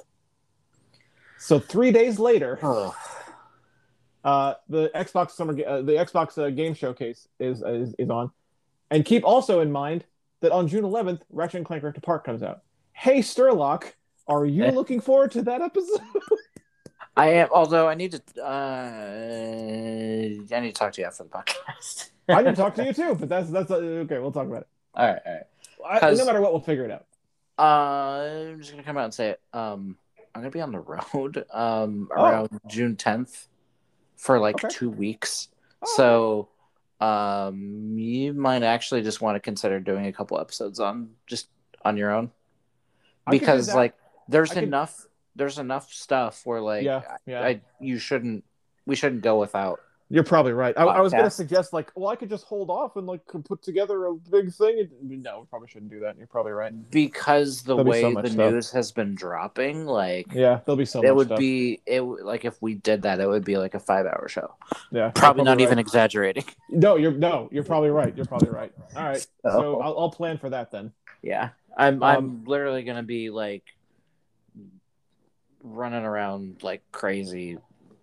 [1.38, 2.96] So three days later, Oh.
[4.24, 8.32] uh, the Xbox Summer, uh, the Xbox uh, Game Showcase is, is is on,
[8.90, 10.06] and keep also in mind
[10.42, 12.62] that on June 11th, Ratchet and Clank Rift Apart comes out.
[12.94, 13.94] Hey, Sturlock,
[14.28, 14.72] are you Eh.
[14.72, 16.02] looking forward to that episode?
[17.18, 17.48] I am.
[17.52, 18.22] Although I need to.
[18.44, 18.48] Uh,
[20.56, 22.10] I need to talk to you after the podcast.
[22.30, 24.20] I need to talk to you too, but that's that's uh, okay.
[24.20, 24.68] We'll talk about it.
[24.94, 25.22] all right.
[25.26, 25.34] All
[25.92, 26.04] right.
[26.04, 27.06] I, no matter what, we'll figure it out.
[27.58, 29.42] Uh, I'm just gonna come out and say it.
[29.54, 29.98] Um,
[30.36, 32.24] I'm gonna be on the road um Oh.
[32.26, 33.48] around June 10th
[34.16, 34.68] for like Okay.
[34.70, 35.48] two weeks.
[35.82, 36.50] Oh, So,
[37.00, 41.48] um, you might actually just want to consider doing a couple episodes on just
[41.84, 42.32] on your own.
[43.26, 43.94] I because like
[44.28, 48.44] there's I enough there's enough stuff where like yeah, yeah, I, you shouldn't
[48.86, 49.80] we shouldn't go without
[50.10, 50.74] you're probably right.
[50.78, 53.20] I, I was going to suggest like, well, I could just hold off and like
[53.44, 54.88] put together a big thing.
[55.02, 56.18] No, we probably shouldn't do that.
[56.18, 56.74] You're probably right.
[56.92, 58.52] because the There'll way so the stuff.
[58.54, 61.40] news has been dropping like Yeah, there'll be so it would stuff.
[61.40, 64.56] be it like if we did that it would be like a five hour show
[64.92, 65.62] yeah, you're probably not right.
[65.62, 68.16] even exaggerating No, you're no, you're probably right.
[68.16, 68.72] You're probably right.
[68.96, 70.94] All right, so So- I'll, I'll plan for that then.
[71.22, 73.64] yeah i'm Um, i'm literally gonna be like
[75.64, 77.58] running around like crazy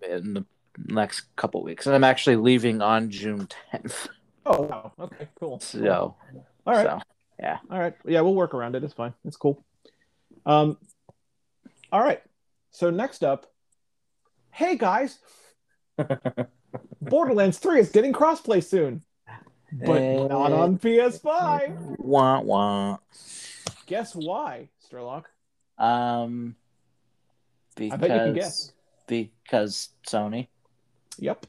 [0.09, 0.45] in the
[0.79, 4.09] next couple weeks and i'm actually leaving on june 10th
[4.47, 4.93] Oh wow.
[5.01, 5.27] Okay.
[5.41, 5.59] Cool.
[5.61, 6.17] so
[6.67, 6.85] All right.
[6.87, 7.01] so
[7.71, 7.95] All right.
[8.05, 8.85] Yeah, we'll work around it.
[8.85, 9.15] It's fine.
[9.25, 9.65] It's cool.
[10.45, 10.77] Um.
[11.91, 12.21] All right.
[12.71, 13.47] So next up,
[14.51, 15.19] hey guys,
[17.01, 19.03] Borderlands Three is getting crossplay soon,
[19.73, 20.27] but Eh.
[20.29, 21.97] not on PS5.
[21.99, 22.99] wah wah
[23.87, 25.25] Guess why, Sturlock?
[25.79, 26.55] um
[27.77, 28.73] because I bet you can guess.
[29.07, 30.49] because sony
[31.19, 31.47] Yep.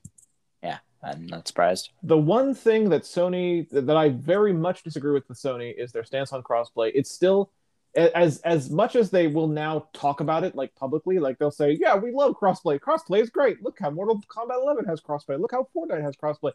[0.64, 5.28] Yeah, I'm not surprised The one thing that Sony that I very much disagree with
[5.30, 6.92] with Sony is their stance on crossplay.
[6.94, 7.52] It's still
[7.96, 11.78] as as much as they will now talk about it like publicly, like they'll say,
[11.80, 12.80] "Yeah, we love crossplay.
[12.80, 13.64] Crossplay is great.
[13.64, 15.40] Look how Mortal Kombat 11 has crossplay.
[15.40, 16.52] Look how Fortnite has crossplay."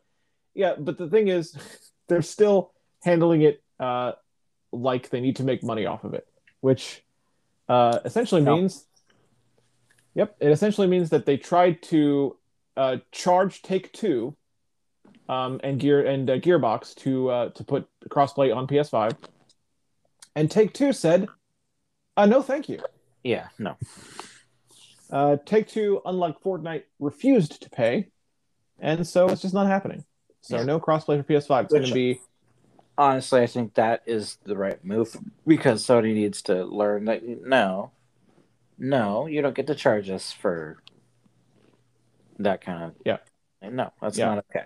[0.54, 1.56] Yeah, but the thing is,
[2.08, 4.12] they're still handling it uh,
[4.72, 6.26] like they need to make money off of it,
[6.60, 7.02] which
[7.68, 8.56] uh, essentially No.
[8.56, 8.84] means,
[10.14, 12.36] yep, it essentially means that they tried to
[12.80, 14.34] uh, charge Take Two
[15.28, 19.16] um, and Gear and uh, Gearbox to uh, to put crossplay on PS5,
[20.34, 21.28] and Take Two said,
[22.16, 22.80] uh, "No, thank you."
[23.22, 23.76] yeah no
[25.10, 28.08] Uh, Take Two, unlike Fortnite, refused to pay,
[28.78, 30.04] and so it's just not happening.
[30.40, 30.62] So Yeah.
[30.64, 31.64] no crossplay for PS5.
[31.64, 32.18] It's going to be
[32.96, 35.14] honestly, I think that is the right move
[35.46, 37.92] because Sony needs to learn that no,
[38.78, 40.82] no, you don't get to charge us for
[42.42, 43.18] that kind of Yeah.
[43.62, 44.34] No, that's Yeah.
[44.34, 44.64] not okay.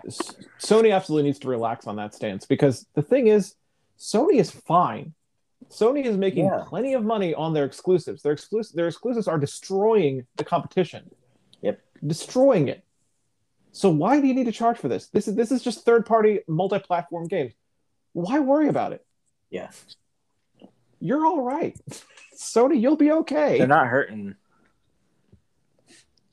[0.59, 3.55] Sony absolutely needs to relax on that stance because the thing is,
[3.99, 5.13] Sony is fine.
[5.69, 6.63] Sony is making Yeah.
[6.67, 8.21] plenty of money on their exclusives.
[8.21, 11.09] Their exclusive their exclusives are destroying the competition.
[11.61, 11.81] Yep.
[12.05, 12.83] Destroying it.
[13.71, 15.07] So why do you need to charge for this?
[15.09, 17.53] This is this is just third party multi platform games.
[18.13, 19.05] Why worry about it?
[19.49, 19.71] Yeah.
[20.99, 21.77] You're all right.
[22.37, 23.57] Sony, you'll be okay.
[23.57, 24.35] They're not hurting.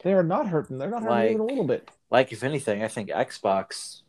[0.03, 0.79] They are not hurting.
[0.79, 1.91] They're not hurting Like- even a little bit.
[2.11, 4.03] Like if anything, I think Xbox,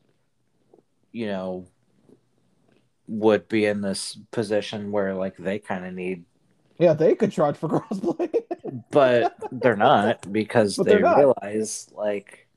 [1.11, 1.65] you know,
[3.07, 6.25] would be in this position where like they kind of need,
[6.79, 8.29] Yeah, they could charge for crossplay
[8.91, 11.17] but they're not because But they not.
[11.17, 12.47] realize like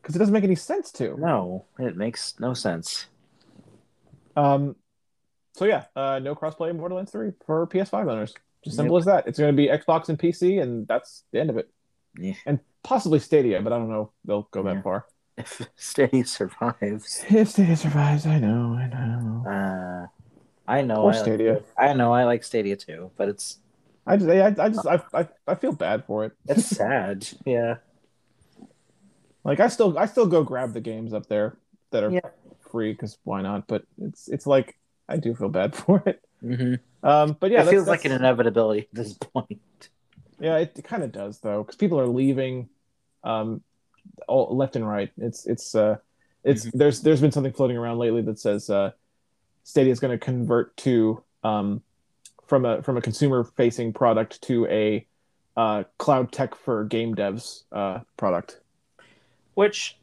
[0.00, 1.16] because it doesn't make any sense to.
[1.18, 3.06] no, it makes no sense.
[4.36, 4.76] Um,
[5.54, 8.34] so yeah, uh, no crossplay in Borderlands 3 for PS5 owners.
[8.62, 9.00] Just simple Yep.
[9.00, 9.26] as that.
[9.28, 11.70] It's going to be Xbox and PC, and that's the end of it.
[12.18, 12.34] Yeah.
[12.46, 14.82] And possibly Stadia, but I don't know they'll go that Yeah.
[14.82, 15.06] far.
[15.36, 19.50] If Stadia survives, If Stadia survives, I know, I know.
[19.50, 20.06] uh,
[20.70, 21.62] I know Poor I like- Stadia.
[21.76, 23.58] I know I like Stadia too, but it's
[24.06, 26.32] I just, I, I just, I, I, I feel bad for it.
[26.46, 27.26] it's sad.
[27.44, 27.76] Yeah.
[29.44, 31.56] like I still, I still go grab the games up there
[31.90, 32.20] that are Yeah.
[32.70, 33.66] free because why not?
[33.66, 34.76] But it's, it's like
[35.08, 36.20] I do feel bad for it.
[36.40, 39.60] hmm Um, but yeah, it that's- feels like an inevitability at this point.
[40.40, 42.68] Yeah, it, kind of does though, because people are leaving,
[43.24, 43.62] um,
[44.28, 45.10] all left and right.
[45.18, 45.96] It's it's uh,
[46.44, 46.78] it's Mm-hmm.
[46.78, 48.92] there's there's been something floating around lately that says uh,
[49.64, 51.82] Stadia is going to convert to um,
[52.46, 55.06] from a from a consumer facing product to a
[55.56, 58.60] uh, cloud tech for game devs uh, product.
[59.54, 59.96] Which,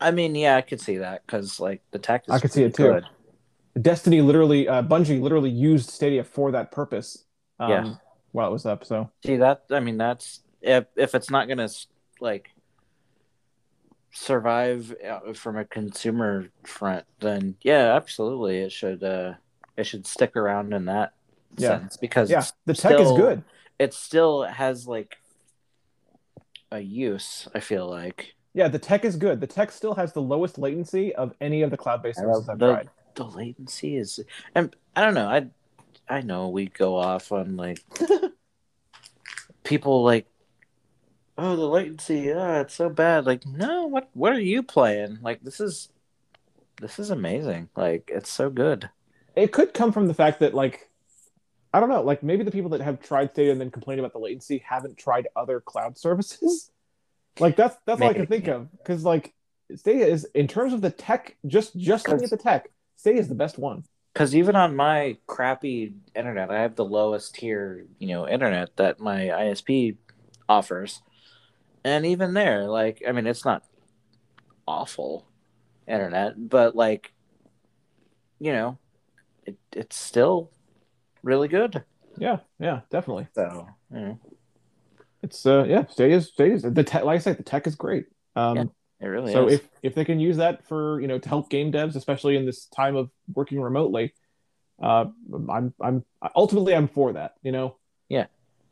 [0.00, 2.24] I mean, yeah, I could see that because like the tech.
[2.28, 2.94] I could see it too.
[2.94, 3.04] Good.
[3.80, 7.24] Destiny literally, uh, Bungie literally used Stadia for that purpose.
[7.58, 7.94] Um, yeah.
[8.32, 9.64] While it was up, so see that.
[9.70, 11.68] I mean, that's if if it's not gonna
[12.20, 12.50] like
[14.12, 19.02] survive uh, from a consumer front, then yeah, absolutely, it should.
[19.02, 19.34] uh
[19.76, 21.14] It should stick around in that
[21.56, 21.80] yeah.
[21.80, 23.42] sense because yeah, the tech still, is good.
[23.78, 25.16] It still has like
[26.70, 27.48] a use.
[27.54, 28.34] I feel like.
[28.54, 29.40] Yeah, the tech is good.
[29.40, 32.72] The tech still has the lowest latency of any of the cloud-based services I've the,
[32.72, 32.90] tried.
[33.16, 34.20] The latency is,
[34.54, 35.26] and I don't know.
[35.26, 35.48] I
[36.08, 37.82] I know we go off on like
[39.64, 40.26] people like,
[41.38, 42.20] oh, the latency.
[42.20, 43.26] Yeah, it's so bad.
[43.26, 45.18] Like, no, what what are you playing?
[45.22, 45.88] Like, this is
[46.80, 47.68] this is amazing.
[47.76, 48.90] Like, it's so good.
[49.36, 50.88] It could come from the fact that like
[51.74, 54.12] I don't know, like maybe the people that have tried Stadia and then complained about
[54.12, 56.70] the latency haven't tried other cloud services.
[57.40, 59.34] Like that's that's all I can think of because like
[59.74, 63.28] Stadia is in terms of the tech, just just looking at the tech, Stadia is
[63.28, 63.82] the best one.
[64.12, 69.00] Because even on my crappy internet, I have the lowest tier, you know, internet that
[69.00, 69.96] my ISP
[70.48, 71.02] offers,
[71.84, 73.62] and even there, like, I mean, it's not
[74.66, 75.26] awful
[75.86, 77.12] internet, but like,
[78.40, 78.78] you know,
[79.44, 80.50] it it's still
[81.22, 81.84] really good.
[82.18, 83.28] Yeah, yeah, definitely.
[83.34, 84.14] So, yeah.
[85.22, 87.04] it's uh, yeah, Stadia's Stadia's the tech.
[87.04, 88.06] Like I said, the tech is great.
[88.36, 88.64] Um, yeah,
[89.00, 89.54] it really so is.
[89.54, 92.46] if if they can use that for you know to help game devs, especially in
[92.46, 94.14] this time of working remotely,
[94.82, 95.06] uh,
[95.50, 96.04] I'm I'm
[96.34, 97.34] ultimately I'm for that.
[97.42, 97.76] You know.
[98.08, 98.26] Yeah.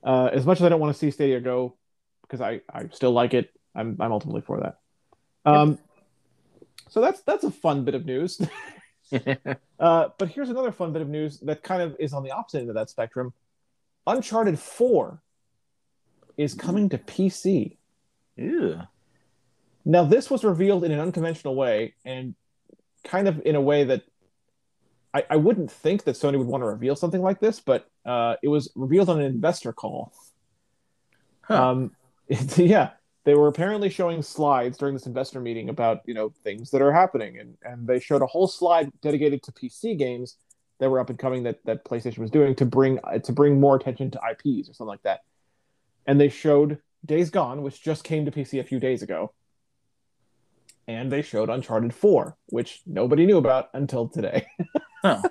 [0.04, 1.76] Uh, as much as I don't want to see Stadia go,
[2.32, 4.78] because I I still like it, I'm I'm ultimately for that.
[5.44, 5.78] Um,
[6.88, 8.40] so that's that's a fun bit of news.
[9.78, 12.60] uh, but here's another fun bit of news that kind of is on the opposite
[12.60, 13.32] end of that spectrum.
[14.06, 15.20] Uncharted 4
[16.36, 17.76] is coming to PC.
[18.36, 18.80] Ew.
[19.84, 22.34] Now, this was revealed in an unconventional way and
[23.04, 24.02] kind of in a way that
[25.12, 28.36] I, I wouldn't think that Sony would want to reveal something like this, but uh,
[28.42, 30.12] it was revealed on an investor call.
[31.42, 31.70] Huh.
[31.70, 31.90] Um,
[32.56, 32.90] yeah,
[33.24, 36.92] they were apparently showing slides during this investor meeting about you know things that are
[36.92, 40.36] happening and and they showed a whole slide dedicated to pc games
[40.78, 43.76] that were up and coming that that playstation was doing to bring to bring more
[43.76, 45.20] attention to ips or something like that.
[46.06, 49.32] And they showed days gone which just came to pc a few days ago.
[50.88, 54.46] And they showed uncharted 4 which nobody knew about until today.
[55.04, 55.22] Huh.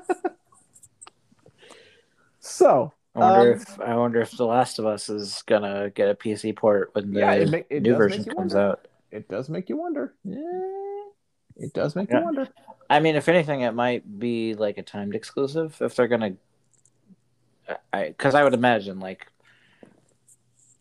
[2.39, 6.09] so I wonder um, if I wonder if The Last of Us is gonna get
[6.09, 8.59] a PC port when the yeah, it make, it new version comes wonder.
[8.59, 8.87] out.
[9.11, 10.13] It does make you wonder.
[10.23, 11.03] Yeah,
[11.57, 12.19] it does make yeah.
[12.19, 12.47] you wonder.
[12.89, 16.33] I mean, if anything, it might be like a timed exclusive if they're gonna.
[17.91, 19.27] I because I would imagine like,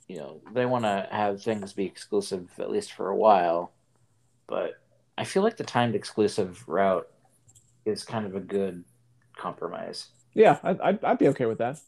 [0.07, 3.73] you know, they want to have things be exclusive at least for a while,
[4.47, 4.81] but
[5.19, 7.09] I feel like the timed exclusive route
[7.85, 8.85] is kind of a good
[9.37, 10.09] compromise.
[10.33, 11.81] Yeah, I'd, I'd, I'd be okay with that.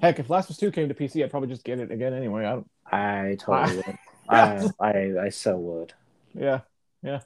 [0.00, 2.14] Heck, if Last of Us Two came to PC, I'd probably just get it again
[2.14, 2.44] anyway.
[2.44, 2.70] I don't.
[2.90, 3.98] I totally would.
[4.28, 5.94] I, I I so would.
[6.34, 6.60] Yeah,
[7.02, 7.20] yeah.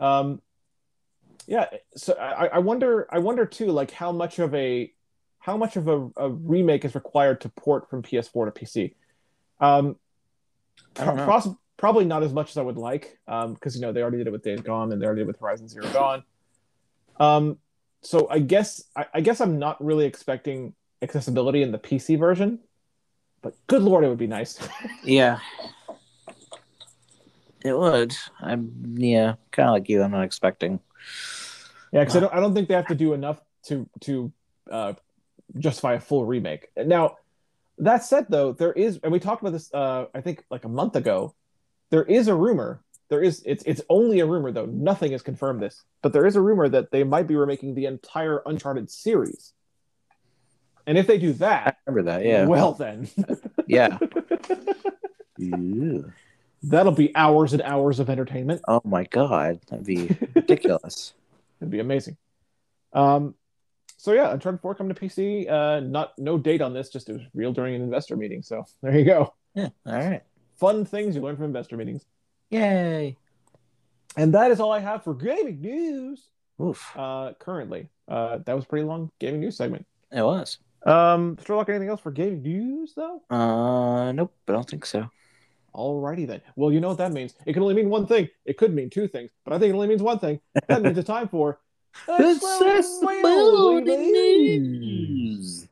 [0.00, 0.40] Um,
[1.46, 1.66] yeah.
[1.96, 4.92] So I, I wonder I wonder too like how much of a
[5.38, 8.94] how much of a, a remake is required to port from PS4 to PC.
[9.58, 9.96] Um,
[10.94, 14.18] pro- probably not as much as I would like because um, you know they already
[14.18, 16.22] did it with Days Gone and they already did it with Horizon Zero Dawn.
[17.18, 17.58] Um,
[18.02, 22.60] so I guess I, I guess I'm not really expecting accessibility in the PC version.
[23.42, 24.58] But good lord, it would be nice.
[25.04, 25.38] yeah,
[27.64, 28.14] it would.
[28.40, 30.02] I'm yeah, kind of like you.
[30.02, 30.80] I'm not expecting.
[31.92, 32.34] Yeah, because I don't.
[32.34, 34.32] I don't think they have to do enough to to
[34.70, 34.92] uh,
[35.58, 36.68] justify a full remake.
[36.76, 37.16] Now,
[37.78, 39.72] that said, though, there is, and we talked about this.
[39.72, 41.34] Uh, I think like a month ago.
[41.90, 42.84] There is a rumor.
[43.08, 43.42] There is.
[43.44, 44.66] It's it's only a rumor though.
[44.66, 47.86] Nothing has confirmed this, but there is a rumor that they might be remaking the
[47.86, 49.52] entire Uncharted series.
[50.90, 52.24] And if they do that, I remember that.
[52.26, 52.46] Yeah.
[52.46, 53.08] Well, then.
[53.68, 53.96] yeah.
[56.64, 58.62] That'll be hours and hours of entertainment.
[58.66, 61.14] Oh my god, that'd be ridiculous.
[61.60, 62.16] It'd be amazing.
[62.92, 63.36] Um,
[63.98, 65.48] so yeah, Uncharted Four coming to PC.
[65.48, 68.42] Uh, not no date on this, just it was real during an investor meeting.
[68.42, 69.32] So there you go.
[69.54, 69.68] Yeah.
[69.86, 70.22] All right.
[70.56, 72.04] Fun things you learn from investor meetings.
[72.50, 73.16] Yay.
[74.16, 76.26] And that is all I have for gaming news.
[76.60, 76.84] Oof.
[76.96, 79.86] Uh, currently, uh, that was pretty long gaming news segment.
[80.10, 80.58] It was.
[80.84, 83.22] Um, Sherlock, anything else for gaming news though?
[83.30, 85.08] Uh, nope, I don't think so.
[85.74, 86.40] Alrighty then.
[86.56, 87.34] Well, you know what that means.
[87.46, 88.28] It can only mean one thing.
[88.44, 90.40] It could mean two things, but I think it only means one thing.
[90.68, 91.60] That means it's time for
[92.08, 95.68] Accessibility news.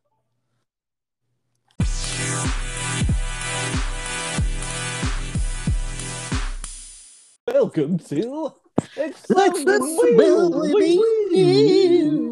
[7.47, 8.53] Welcome to
[8.97, 10.99] Accessibility
[11.31, 12.28] news.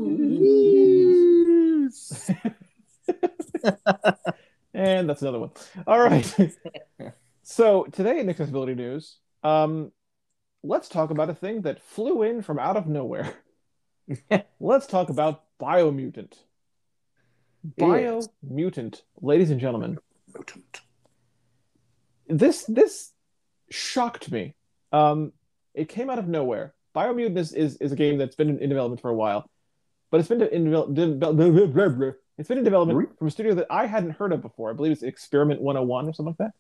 [4.75, 5.51] and that's another one.
[5.87, 6.57] All right.
[7.43, 9.93] so today in accessibility news, um,
[10.63, 13.35] let's talk about a thing that flew in from out of nowhere.
[14.61, 16.35] let's talk about Biomutant.
[17.79, 19.99] Biomutant, ladies and gentlemen.
[20.33, 20.81] Mutant.
[22.29, 23.13] This this
[23.71, 24.55] shocked me.
[24.93, 25.33] Um,
[25.75, 26.75] it came out of nowhere.
[26.95, 29.49] Biomutant is, is, is a game that's been in development for a while,
[30.11, 32.17] but it's been in development.
[32.39, 34.71] It's been in development from a studio that I hadn't heard of before.
[34.71, 36.55] I believe it's Experiment 101 or something like that.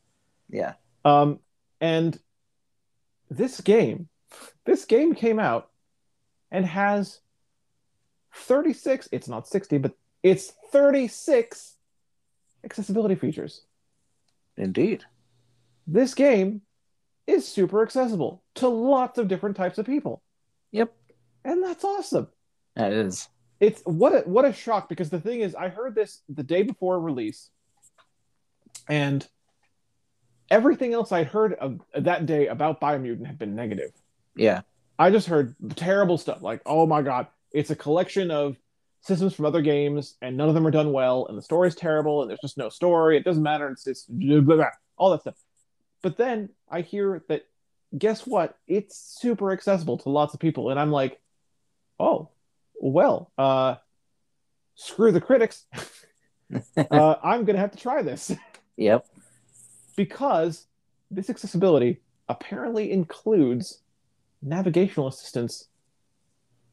[0.48, 0.74] Yeah.
[1.04, 1.40] Um,
[1.80, 2.18] and
[3.30, 4.08] this game,
[4.64, 5.70] this game came out
[6.50, 7.20] and has
[8.34, 11.76] 36, it's not 60, but it's 36
[12.64, 13.62] accessibility features.
[14.56, 15.04] Indeed.
[15.86, 16.62] This game
[17.26, 20.22] is super accessible to lots of different types of people.
[20.72, 20.92] Yep.
[21.44, 22.28] And that's awesome.
[22.74, 23.28] That is.
[23.58, 26.62] It's what a what a shock because the thing is I heard this the day
[26.62, 27.50] before release
[28.88, 29.26] and
[30.50, 33.92] everything else I'd heard of that day about Biomutant had been negative.
[34.34, 34.62] Yeah.
[34.98, 38.56] I just heard terrible stuff like, oh my god, it's a collection of
[39.00, 42.22] systems from other games, and none of them are done well, and the story's terrible,
[42.22, 43.16] and there's just no story.
[43.16, 43.68] It doesn't matter.
[43.68, 45.36] It's, just blah, blah, blah, all that stuff.
[46.02, 47.46] But then I hear that,
[47.96, 48.58] guess what?
[48.66, 51.20] It's super accessible to lots of people, and I'm like,
[52.00, 52.30] oh,
[52.80, 53.76] well, uh,
[54.74, 55.66] screw the critics.
[56.76, 58.32] uh, I'm gonna have to try this
[58.76, 59.06] Yep.
[59.96, 60.66] because
[61.10, 63.80] this accessibility apparently includes
[64.42, 65.68] navigational assistance,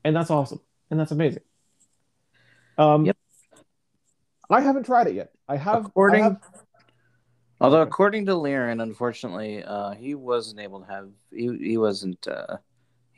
[0.04, 0.60] and that's awesome,
[0.92, 1.44] and that's amazing.
[2.78, 3.18] Um, Yep.
[4.50, 5.32] I haven't tried it yet.
[5.48, 5.86] I have.
[5.86, 6.42] According- I have
[7.62, 12.58] Although according to Liren, unfortunately, uh, he wasn't able to have he he wasn't uh,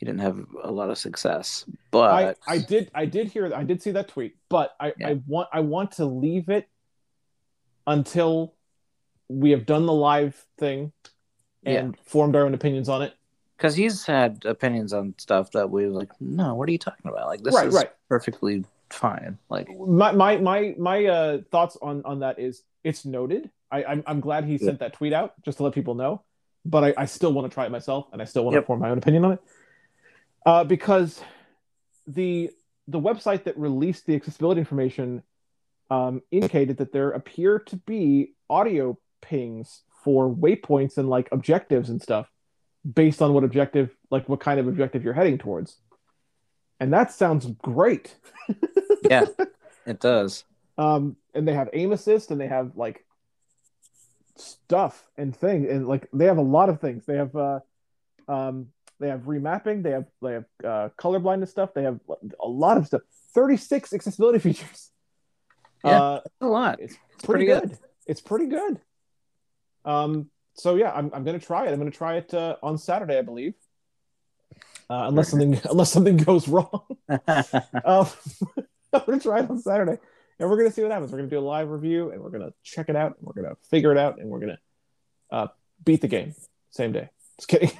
[0.06, 1.66] he didn't have a lot of success.
[1.90, 5.10] But I did I did hear I did see that tweet, but I, Yeah.
[5.10, 6.68] I want I want to leave it
[7.88, 8.54] until
[9.28, 10.92] we have done the live thing
[11.66, 13.14] and formed our own opinions on it.
[13.58, 17.10] because he's had opinions on stuff that we were like, no, what are you talking
[17.10, 17.26] about?
[17.26, 17.92] Like this Right, is right.
[18.08, 19.40] perfectly fine.
[19.50, 23.50] Like My my my my uh, thoughts on on that is it's noted.
[23.72, 26.22] I I'm, I'm glad he sent that tweet out just to let people know,
[26.66, 28.80] but I, I still want to try it myself and I still want to form
[28.82, 29.40] my own opinion on it.
[30.46, 31.22] Uh, because
[32.08, 32.50] the
[32.88, 35.24] the website that released the accessibility information
[35.90, 42.00] um, indicated that there appear to be audio pings for waypoints and like objectives and
[42.02, 42.30] stuff
[42.94, 45.78] based on what objective like what kind of objective you're heading towards.
[46.80, 48.16] And that sounds great.
[49.08, 49.26] Yeah,
[49.86, 50.46] it does.
[50.80, 53.06] um and they have aim assist and they have like
[54.36, 57.06] stuff and thing and like they have a lot of things.
[57.06, 57.60] They have uh
[58.28, 58.70] um
[59.00, 62.00] they have remapping they have they have uh color blindness stuff they have
[62.42, 63.02] a lot of stuff
[63.34, 64.92] 36 accessibility features
[65.84, 66.02] Yeah.
[66.02, 66.80] uh A lot.
[66.80, 67.70] it's pretty pretty, good.
[67.70, 67.80] good.
[68.08, 68.80] It's pretty good.
[69.84, 71.72] Um, so yeah, I'm, I'm gonna try it.
[71.74, 73.54] I'm gonna try it uh, on Saturday, I believe.
[74.90, 78.08] Uh, unless something unless something goes wrong, um,
[78.94, 79.98] I'm gonna try it on Saturday,
[80.40, 81.12] and we're gonna see what happens.
[81.12, 83.56] We're gonna do a live review, and we're gonna check it out, and we're gonna
[83.70, 84.60] figure it out, and we're gonna
[85.32, 85.48] uh,
[85.84, 86.34] beat the game
[86.70, 87.10] same day.
[87.38, 87.72] Just kidding.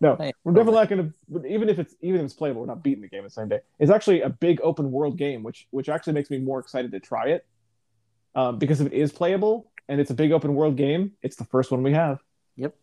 [0.00, 1.48] No, we're definitely not gonna.
[1.48, 3.60] Even if it's even if it's playable, we're not beating the game the same day.
[3.80, 7.00] It's actually a big open world game, which which actually makes me more excited to
[7.00, 7.46] try it.
[8.34, 11.44] Um, because if it is playable and it's a big open world game, it's the
[11.44, 12.20] first one we have.
[12.56, 12.76] Yep.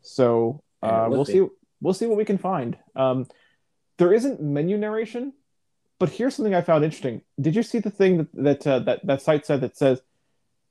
[0.00, 1.32] So uh, we'll be.
[1.32, 1.46] see.
[1.82, 2.78] We'll see what we can find.
[2.94, 3.26] Um,
[3.98, 5.34] there isn't menu narration,
[5.98, 7.20] but here's something I found interesting.
[7.38, 10.00] Did you see the thing that that uh, that that site said that says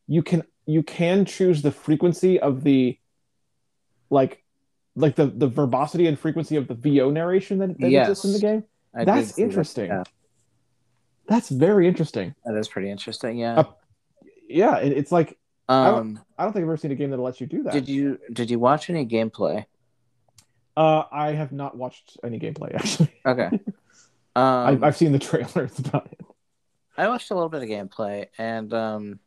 [0.08, 2.98] you can you can choose the frequency of the
[4.10, 4.44] like
[4.96, 8.10] like the the verbosity and frequency of the VO narration that, that Yes.
[8.10, 8.64] exists in the game.
[8.96, 9.48] I That's see that.
[9.50, 9.88] interesting.
[9.88, 10.04] Yeah,
[11.28, 12.34] That's very interesting.
[12.46, 13.38] that is pretty interesting.
[13.38, 13.60] Yeah.
[13.60, 13.64] Uh,
[14.48, 15.38] Yeah, it, it's like
[15.68, 17.74] um, I don't think I've ever seen a game that lets you do that.
[17.74, 19.66] did you did you watch any gameplay?
[20.78, 23.12] Uh, I have not watched any gameplay actually.
[23.26, 23.50] Okay.
[24.38, 26.20] Um, I've, I've seen the trailers about it.
[26.98, 29.20] I watched a little bit of gameplay, and um,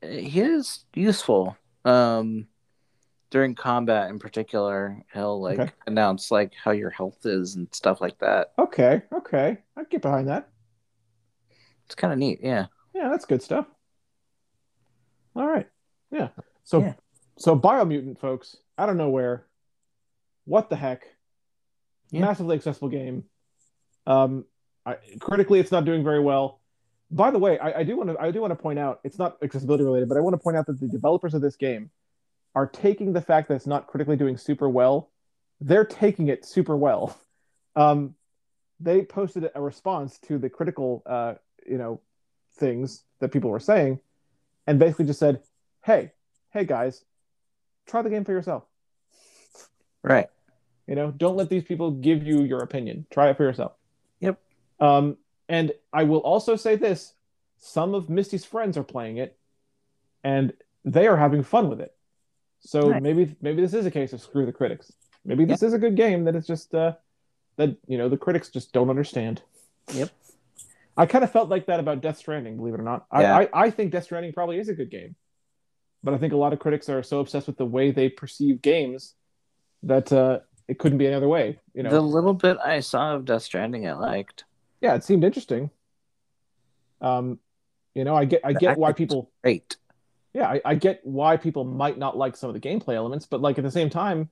[0.00, 1.56] he is useful.
[1.84, 2.46] Um,
[3.32, 5.72] during combat, in particular, he'll like Okay.
[5.86, 8.52] announce like how your health is and stuff like that.
[8.58, 10.50] Okay, okay, I get behind that.
[11.86, 12.40] It's kind of neat.
[12.42, 12.66] Yeah.
[12.94, 13.66] Yeah, that's good stuff.
[15.34, 15.66] All right,
[16.10, 16.28] yeah.
[16.64, 16.94] So, Yeah.
[17.38, 19.46] so Biomutant, folks, out of nowhere.
[20.44, 21.04] What the heck?
[22.10, 22.20] Yeah.
[22.20, 23.24] massively accessible game.
[24.06, 24.44] Um,
[24.84, 26.60] I, critically, it's not doing very well.
[27.10, 29.18] By the way, I, I do want to I do want to point out it's
[29.18, 31.90] not accessibility related, but I want to point out that the developers of this game
[32.54, 35.10] are taking the fact that it's not critically doing super well.
[35.60, 37.18] They're taking it super well.
[37.74, 38.16] Um,
[38.80, 41.36] they posted a response to the critical, uh,
[41.66, 42.02] you know,
[42.58, 43.98] things that people were saying,
[44.66, 45.40] and basically just said,
[45.82, 46.12] "Hey,
[46.50, 47.02] hey guys,
[47.86, 48.64] try the game for yourself.
[50.02, 50.28] Right.
[50.86, 53.06] You know, don't let these people give you your opinion.
[53.10, 53.72] Try it for yourself."
[54.20, 54.38] Yep.
[54.78, 55.16] Um,
[55.48, 57.14] and I will also say this:
[57.56, 59.38] some of Misty's friends are playing it,
[60.22, 60.52] and
[60.84, 61.94] they are having fun with it.
[62.62, 63.02] So Nice.
[63.02, 64.92] maybe maybe this is a case of screw the critics.
[65.24, 66.92] Maybe this is a good game that it's just uh,
[67.56, 69.42] that you know the critics just don't understand.
[69.92, 70.10] Yep.
[70.96, 73.06] I kind of felt like that about Death Stranding, believe it or not.
[73.12, 73.36] Yeah.
[73.36, 75.16] I, I I think Death Stranding probably is a good game,
[76.04, 78.62] but I think a lot of critics are so obsessed with the way they perceive
[78.62, 79.14] games
[79.84, 81.58] that uh, it couldn't be any other way.
[81.74, 84.44] You know, The little bit I saw of Death Stranding, I liked.
[84.80, 85.70] yeah, it seemed interesting.
[87.00, 87.38] Um,
[87.94, 89.76] you know, I get I get why people Great.
[90.34, 93.40] Yeah, I, I get why people might not like some of the gameplay elements, but
[93.40, 94.30] like at the same time,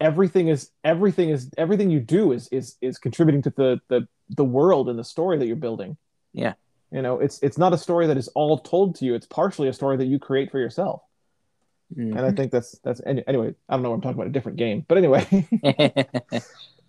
[0.00, 4.44] everything is everything is everything you do is is is contributing to the the the
[4.44, 5.96] world and the story that you're building.
[6.32, 6.54] Yeah.
[6.90, 9.14] You know, it's it's not a story that is all told to you.
[9.14, 11.02] It's partially a story that you create for yourself.
[11.94, 12.16] Mm-hmm.
[12.16, 13.54] And I think that's that's any- anyway.
[13.68, 13.90] I don't know.
[13.90, 15.24] What I'm talking about a different game, but anyway,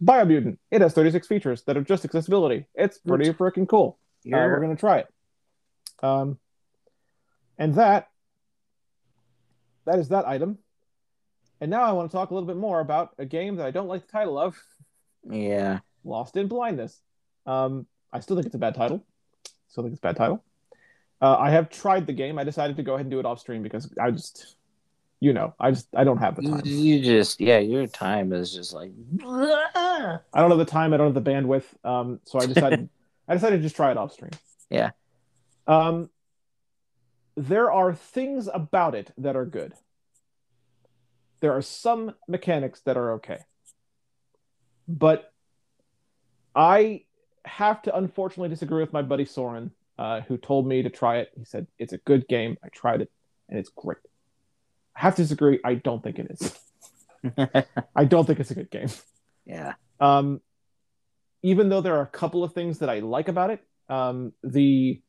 [0.04, 0.58] Biomutant.
[0.72, 2.66] It has 36 features that are just accessibility.
[2.74, 4.00] It's pretty freaking cool.
[4.26, 5.08] Uh, we're to try it.
[6.02, 6.40] Um,
[7.62, 8.10] and that
[9.86, 10.58] that is that item.
[11.60, 13.72] And now I want to talk a little bit more about a game that I
[13.72, 14.60] don't like the title of,
[15.30, 15.80] yeah.
[16.04, 17.00] Lost in Blindness.
[17.46, 19.06] Um, I still think it's a bad title.
[19.68, 20.44] Still think it's a bad title.
[21.22, 22.40] Uh, I have tried the game.
[22.40, 24.56] I decided to go ahead and do it off stream because I just,
[25.20, 26.62] you know, I just I don't have the time.
[26.66, 28.92] you just yeah, your time is just like
[29.24, 30.96] I don't have the time.
[30.96, 31.66] I don't have the bandwidth.
[31.86, 32.90] Um, so I decided
[33.28, 34.32] I decided to just try it off stream.
[34.72, 34.92] Yeah.
[35.68, 36.10] Um,
[37.36, 39.74] there are things about it that are good.
[41.40, 43.40] There are some mechanics that are okay,
[44.88, 45.34] but
[46.56, 47.06] I
[47.46, 51.32] have to unfortunately disagree with my buddy Soren, uh, who told me to try it.
[51.36, 52.58] He said it's a good game.
[52.64, 53.12] I tried it,
[53.50, 53.98] and it's great.
[54.96, 55.60] I have to disagree.
[55.64, 56.60] I don't think it is.
[57.96, 58.90] I don't think it's a good game.
[59.46, 59.74] yeah.
[60.00, 60.42] Um,
[61.44, 65.02] even though there are a couple of things that I like about it, um, the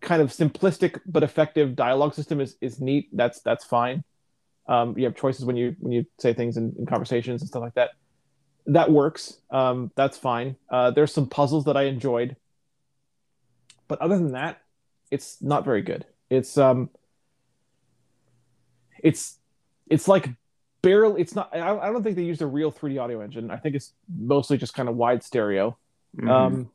[0.00, 3.08] kind of simplistic but effective dialogue system is is neat.
[3.12, 4.04] That's that's fine.
[4.68, 7.62] Um, you have choices when you when you say things in, in conversations and stuff
[7.62, 7.90] like that.
[8.66, 9.38] That works.
[9.50, 10.56] Um, that's fine.
[10.68, 12.36] Uh, there's some puzzles that I enjoyed,
[13.86, 14.60] but other than that,
[15.10, 16.04] it's not very good.
[16.30, 16.90] It's um,
[18.98, 19.38] it's
[19.88, 20.30] it's like
[20.82, 21.20] barely.
[21.20, 21.54] It's not.
[21.54, 23.50] I, I don't think they used a real 3D audio engine.
[23.50, 25.76] I think it's mostly just kind of wide stereo.
[26.16, 26.28] Mhm.
[26.28, 26.70] Um,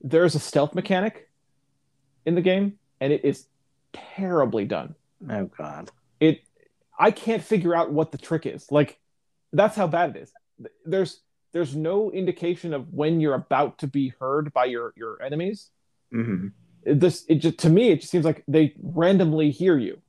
[0.00, 1.28] there's a stealth mechanic
[2.26, 3.46] in the game, and it is
[3.92, 4.94] terribly done.
[5.28, 5.90] oh god.
[6.20, 6.42] It,
[6.98, 8.70] I can't figure out what the trick is.
[8.70, 8.98] Like,
[9.52, 10.32] that's how bad it is.
[10.84, 11.20] There's
[11.52, 15.70] there's no indication of when you're about to be heard by your your enemies.
[16.10, 16.48] hmm
[16.84, 20.00] This it just to me it just seems like they randomly hear you,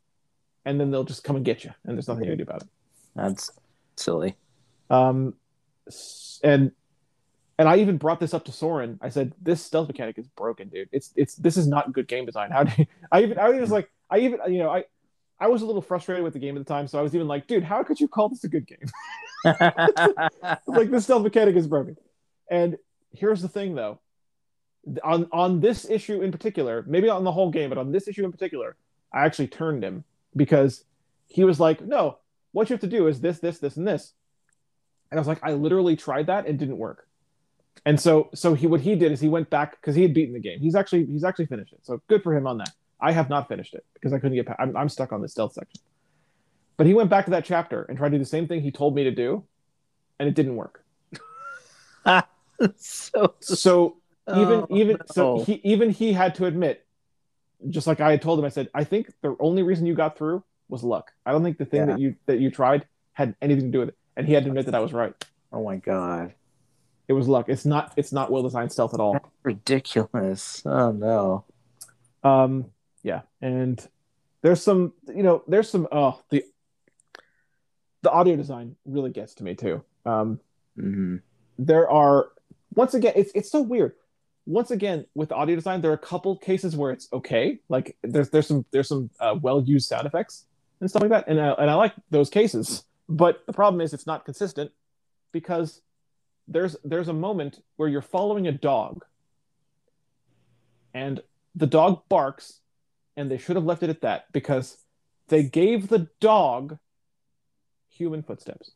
[0.65, 2.61] and then they'll just come and get you, and there's nothing you can do about
[2.63, 2.69] it.
[3.15, 3.51] That's
[3.95, 4.35] silly.
[4.89, 5.33] Um,
[6.43, 6.71] and
[7.63, 8.99] and I even brought this up to Soren.
[9.01, 10.89] I said this stealth mechanic is broken, dude.
[10.91, 12.51] It's it's this is not good game design.
[12.51, 14.83] How do you, I even I was like I even you know I
[15.39, 17.25] I was a little frustrated with the game at the time, so I was even
[17.25, 18.85] like, dude, how could you call this a good game?
[20.67, 21.95] like this stealth mechanic is broken.
[22.51, 22.77] And
[23.11, 24.01] here's the thing, though,
[25.01, 28.25] on on this issue in particular, maybe on the whole game, but on this issue
[28.25, 28.75] in particular,
[29.13, 30.03] I actually turned him
[30.35, 30.83] because
[31.27, 32.17] he was like, no,
[32.51, 34.11] what you have to do is this, this, this, and this.
[35.11, 37.07] And I was like, I literally tried that and didn't work.
[37.85, 40.33] And so, so he what he did is he went back because he had beaten
[40.33, 40.59] the game.
[40.59, 41.79] He's actually he's actually finished it.
[41.83, 42.71] So good for him on that.
[43.01, 44.45] I have not finished it because I couldn't get.
[44.47, 45.81] Past, I'm I'm stuck on the stealth section.
[46.77, 48.71] But he went back to that chapter and tried to do the same thing he
[48.71, 49.43] told me to do,
[50.19, 50.83] and it didn't work.
[52.77, 53.97] so So
[54.33, 55.43] even Oh, even so no.
[55.43, 56.85] he even he had to admit,
[57.69, 60.17] just like I had told him, I said, I think the only reason you got
[60.17, 61.11] through was luck.
[61.25, 61.85] I don't think the thing Yeah.
[61.87, 63.97] that you that you tried had anything to do with it.
[64.15, 65.13] And he had to admit that I was right.
[65.51, 66.33] oh my god.
[67.07, 67.49] It was luck.
[67.49, 69.13] It's not it's not well designed stealth at all.
[69.13, 70.61] That's ridiculous.
[70.65, 71.45] Oh no.
[72.23, 72.65] Um,
[73.03, 73.85] yeah, and
[74.41, 75.87] there's some, you know, there's some.
[75.91, 76.43] Oh, the
[78.01, 79.83] the audio design really gets to me too.
[80.05, 80.39] Um,
[80.75, 81.17] hmm
[81.59, 82.29] there are
[82.75, 83.93] once again, it's it's so weird.
[84.45, 87.59] Once again, with audio design, there are a couple cases where it's okay.
[87.69, 90.45] Like there's there's some there's some uh, well used sound effects
[90.79, 92.83] and stuff like that, and I, and I like those cases.
[93.07, 94.71] but the problem is it's not consistent
[95.31, 95.81] because
[96.47, 99.05] there's there's a moment where you're following a dog
[100.93, 101.21] and
[101.55, 102.59] the dog barks
[103.15, 104.77] and they should have left it at that because
[105.27, 106.77] they gave the dog
[107.89, 108.71] human footsteps.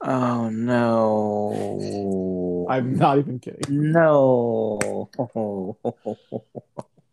[0.00, 1.86] Oh no!
[2.70, 3.92] I'm not even kidding.
[3.92, 5.10] no.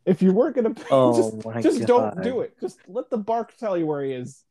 [0.05, 2.55] If you weren't gonna, Oh just, just don't do it.
[2.61, 4.43] Just let the bark tell you where he is.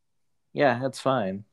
[0.53, 1.45] yeah, that's fine.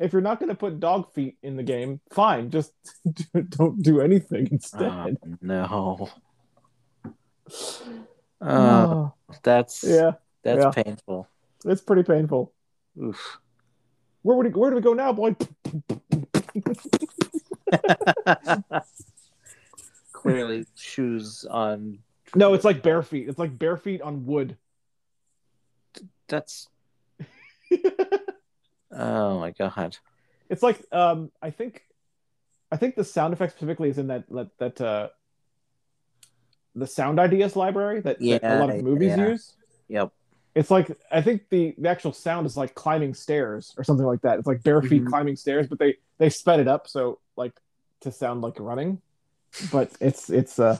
[0.00, 2.50] If you're not gonna put dog feet in the game, fine.
[2.50, 2.72] Just
[3.50, 4.82] don't do anything instead.
[4.82, 6.08] Oh, no.
[7.06, 7.12] Oh,
[8.40, 10.82] Oh, that's yeah, that's yeah.
[10.82, 11.28] painful.
[11.66, 12.52] it's pretty painful.
[13.00, 13.38] Oof.
[14.22, 15.36] Where would he, where do we go now, boy?
[20.12, 21.98] Clearly, shoes on.
[22.34, 23.28] No, it's like bare feet.
[23.28, 24.56] It's like bare feet on wood.
[26.28, 26.68] That's.
[28.92, 29.96] Oh my god.
[30.48, 31.84] It's like um, I think,
[32.72, 35.08] I think the sound effect specifically is in that that, that uh,
[36.74, 39.28] the sound ideas library that, that a lot of movies yeah.
[39.28, 39.54] use.
[39.88, 40.12] Yep.
[40.54, 44.22] It's like I think the the actual sound is like climbing stairs or something like
[44.22, 44.38] that.
[44.38, 45.08] It's like bare feet Mhm.
[45.08, 47.52] climbing stairs, but they they sped it up so like
[48.00, 49.00] to sound like running.
[49.70, 50.78] But it's it's uh,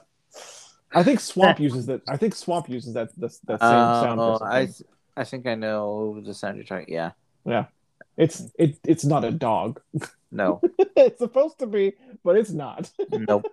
[0.93, 2.03] I think Swamp uses that.
[2.09, 4.21] I think Swamp uses that The, that same sound.
[4.21, 4.39] Oh.
[4.43, 4.69] I
[5.17, 6.93] I think I know the sound you're talking.
[6.93, 7.13] Yeah.
[7.45, 7.67] yeah,
[8.17, 9.81] it's it it's not a dog.
[10.31, 10.61] No.
[10.79, 12.91] it's supposed to be, but it's not.
[13.11, 13.47] nope.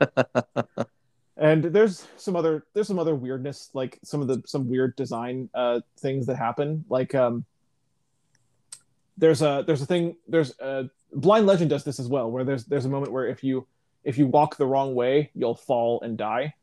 [1.36, 5.50] and there's some other there's some other weirdness like some of the some weird design
[5.54, 7.44] uh things that happen like um
[9.18, 12.64] there's a there's a thing there's a blind legend does this as well where there's
[12.64, 13.66] there's a moment where if you
[14.04, 16.54] if you walk the wrong way you'll fall and die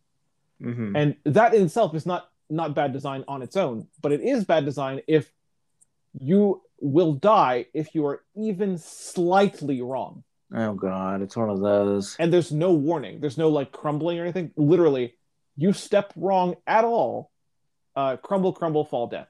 [0.60, 4.22] hmm and that in itself is not not bad design on its own but it
[4.22, 5.32] is bad design if
[6.20, 10.24] you will die if you are even slightly wrong
[10.56, 12.16] Oh god, it's one of those.
[12.20, 13.20] and there's no warning.
[13.20, 14.52] There's no like crumbling or anything.
[14.56, 15.16] Literally,
[15.58, 17.32] you step wrong at all,
[17.96, 19.30] uh, crumble, crumble, fall death.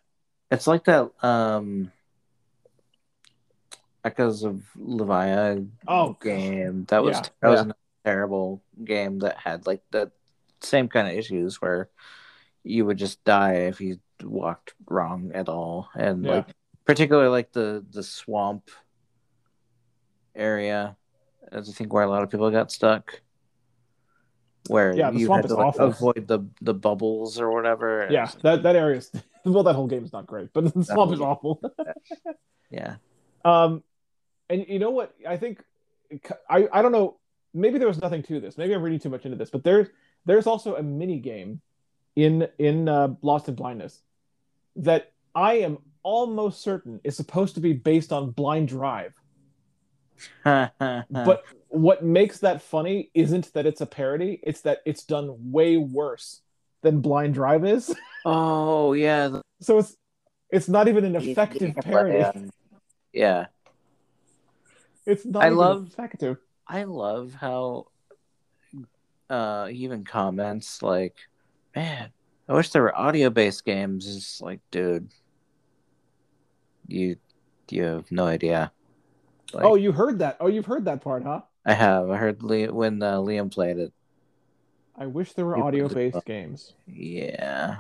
[0.52, 1.92] It's like that um
[4.04, 6.84] Echoes of Leviah Oh, game.
[6.90, 7.72] That was Yeah, that was yeah.
[7.72, 10.12] a terrible game that had like the
[10.60, 11.90] same kind of issues where
[12.66, 15.90] you would just die if you walked wrong at all.
[15.96, 16.32] And Yeah.
[16.32, 16.48] like
[16.86, 18.70] particularly like the the swamp
[20.36, 20.96] area
[21.52, 23.22] is I think where a lot of people got stuck.
[24.70, 25.86] Where Yeah, the you swamp had is to like, awful.
[25.88, 28.08] avoid the the bubbles or whatever.
[28.10, 29.12] Yeah, that that area is
[29.46, 31.62] well, that whole game is not great, but the swamp is awful.
[32.72, 32.96] Yeah.
[33.46, 33.84] um,
[34.50, 35.14] and you know what?
[35.30, 35.64] I think
[36.50, 37.20] I I don't know.
[37.54, 38.58] Maybe there was nothing to this.
[38.58, 39.90] Maybe I'm reading too much into this, but there's
[40.26, 41.62] there's also a mini game
[42.16, 44.02] in in uh, Lost in Blindness
[44.78, 49.14] that I am almost certain is supposed to be based on Blind Drive.
[50.46, 55.78] But what makes that funny isn't that it's a parody, it's that it's done way
[55.78, 56.42] worse
[56.82, 57.94] than Blind Drive is.
[58.26, 59.96] oh yeah, So it's
[60.50, 62.50] it's not even an effective parody.
[63.12, 63.48] Yeah,
[65.06, 66.38] It's not I love- effective.
[66.68, 67.88] I love how
[69.30, 71.16] uh he even comments like,
[71.76, 72.12] "Man,
[72.48, 75.10] I wish there were audio-based games." It's like, dude,
[76.88, 77.18] you
[77.70, 78.72] you have no idea.
[79.54, 80.38] Like, oh, you heard that.
[80.40, 81.42] Oh, you've heard that part, huh?
[81.66, 82.10] I have.
[82.10, 83.94] I heard Liam, when uh, Liam played it.
[84.98, 86.74] I wish there were audio-based games.
[86.86, 87.78] Yeah,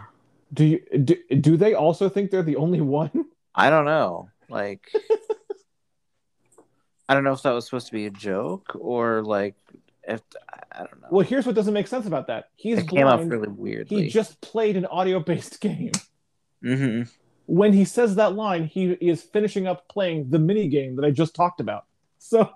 [0.53, 3.11] Do you do, do they also think they're the only one?
[3.55, 4.29] I don't know.
[4.49, 4.91] Like,
[7.07, 9.55] I don't know if that was supposed to be a joke or like
[10.07, 10.21] if
[10.71, 11.07] I don't know.
[11.11, 12.49] Well, here's what doesn't make sense about that.
[12.55, 13.21] He's it came blind.
[13.21, 14.03] out really weirdly.
[14.03, 15.91] he just played an audio-based game.
[16.61, 17.03] hmm
[17.45, 21.11] When he says that line, he is finishing up playing the mini game that I
[21.11, 21.85] just talked about.
[22.19, 22.49] So,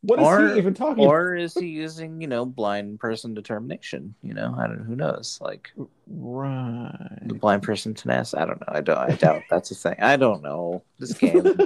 [0.00, 1.12] what is Or- he even talking about?
[1.14, 4.96] or is he using you know blind person determination you know i don't know who
[4.96, 5.70] knows like
[6.08, 7.18] Right.
[7.26, 10.16] the blind person tenacity i don't know i don't i doubt that's a thing i
[10.16, 11.36] don't know this game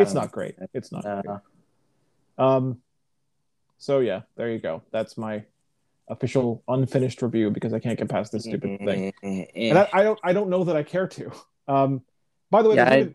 [0.00, 0.54] it's don't great.
[0.72, 1.22] It's not know.
[1.24, 1.38] great.
[2.38, 2.80] Um,
[3.78, 4.82] so yeah, there you go.
[4.90, 5.44] That's my
[6.08, 10.02] official unfinished review because I can't get past this stupid thing, Eh, and I, I
[10.02, 10.18] don't.
[10.22, 11.32] I don't know that I care to.
[11.68, 12.02] Um,
[12.50, 13.14] by the way, Yeah, I- even,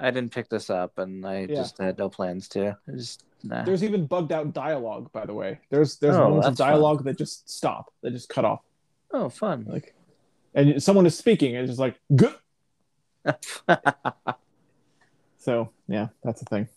[0.00, 1.46] I didn't pick this up and i Yeah.
[1.56, 3.64] just had no plans to just nah.
[3.64, 5.10] there's even bugged out dialogue.
[5.12, 6.68] By the way, there's there's Oh, moments of that's fun.
[6.70, 7.92] dialogue that just stop.
[8.02, 8.60] that just cut off.
[9.12, 9.94] oh fun Like,
[10.54, 12.34] and someone is speaking, and it's just like good.
[15.38, 16.68] So yeah, that's the thing.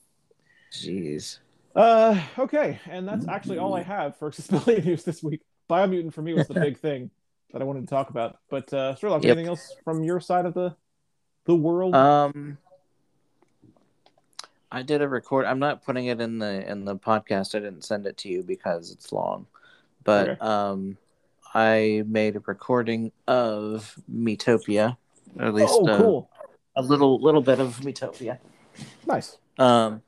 [0.72, 1.40] jeez
[1.76, 5.42] Uh, okay, and that's actually all I have for accessibility news this week.
[5.72, 7.10] Biomutant for me was the big thing
[7.54, 8.40] that I wanted to talk about.
[8.50, 9.32] But uh, Sherlock, Yep.
[9.38, 10.76] anything else from your side of the
[11.46, 11.96] the world?
[11.96, 12.58] um
[14.72, 15.46] I did a record.
[15.46, 17.56] I'm not putting it in the in the podcast.
[17.56, 19.48] I didn't send it to you because it's long,
[20.04, 20.40] but Okay.
[20.40, 20.98] um,
[21.54, 24.96] I made a recording of Miitopia,
[25.38, 26.30] or at least oh, uh, cool.
[26.78, 28.40] a little little bit of Miitopia.
[29.06, 29.38] Nice.
[29.60, 30.02] Um,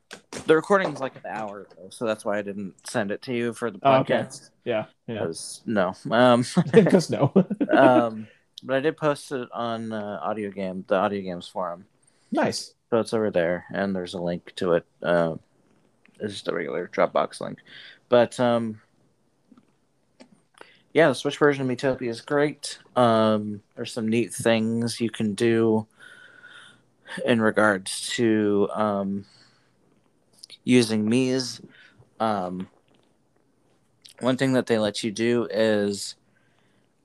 [0.45, 3.33] the recording is like an hour, though, so that's why I didn't send it to
[3.33, 4.13] you for the Oh, okay.
[4.15, 4.49] podcast.
[4.65, 4.85] Yeah.
[5.07, 5.13] Yeah.
[5.21, 7.31] Because no, um, Because no.
[7.71, 8.27] um,
[8.63, 11.85] but I did post it on uh, audio game, the audio games forum.
[12.31, 12.73] nice.
[12.89, 14.85] So it's over there, and there's a link to it.
[15.01, 15.35] Uh,
[16.19, 17.57] it's just a regular Dropbox link,
[18.07, 18.79] but um,
[20.93, 22.77] yeah, the Switch version of Miitopia is great.
[22.95, 25.87] Um, there's some neat things you can do
[27.25, 29.25] in regards to um,
[30.63, 31.61] using Mii's.
[32.19, 32.67] Um,
[34.19, 36.15] one thing that they let you do is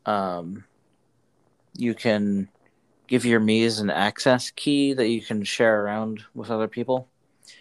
[0.07, 0.65] um,
[1.77, 2.49] you can
[3.07, 7.09] give your Mii's an access key that you can share around with other people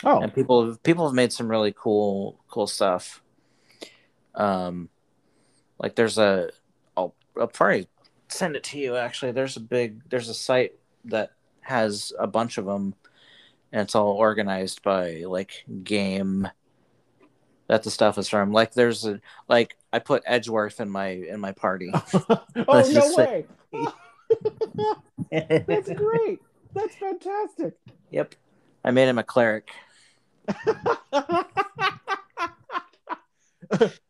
[0.03, 3.21] Oh, and people have, people have made some really cool cool stuff.
[4.35, 4.89] Um,
[5.79, 6.51] like there's a
[6.95, 7.87] I'll, I'll probably
[8.27, 8.95] send it to you.
[8.95, 10.73] Actually, there's a big there's a site
[11.05, 11.31] that
[11.61, 12.93] has a bunch of them,
[13.71, 16.47] and it's all organized by like game
[17.67, 18.51] that the stuff is from.
[18.51, 21.91] Like there's a like I put Edgeworth in my in my party.
[22.13, 23.45] oh Let's no way.
[25.67, 26.39] That's great.
[26.73, 27.73] That's fantastic.
[28.11, 28.35] yep,
[28.83, 29.69] I made him a cleric.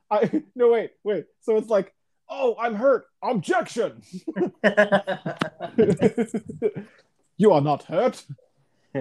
[0.09, 1.25] I no wait, wait.
[1.41, 1.93] So it's like,
[2.29, 3.05] oh, I'm hurt.
[3.21, 4.01] Objection.
[7.37, 8.23] you are not hurt.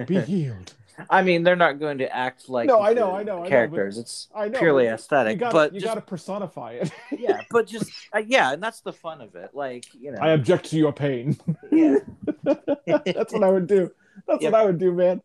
[0.05, 0.73] Be healed.
[1.11, 3.49] I mean, they're not going to act like No, I know, I know, I know,
[3.49, 3.99] characters.
[3.99, 4.57] it's I know.
[4.57, 6.91] purely aesthetic, You got but you got to personify it.
[7.19, 9.51] yeah, but just uh, yeah, and that's the fun of it.
[9.53, 11.37] Like you know, I object to your pain.
[11.71, 11.97] yeah.
[12.45, 13.91] That's what I would do.
[14.27, 14.51] That's Yep.
[14.53, 15.21] what I would do, man.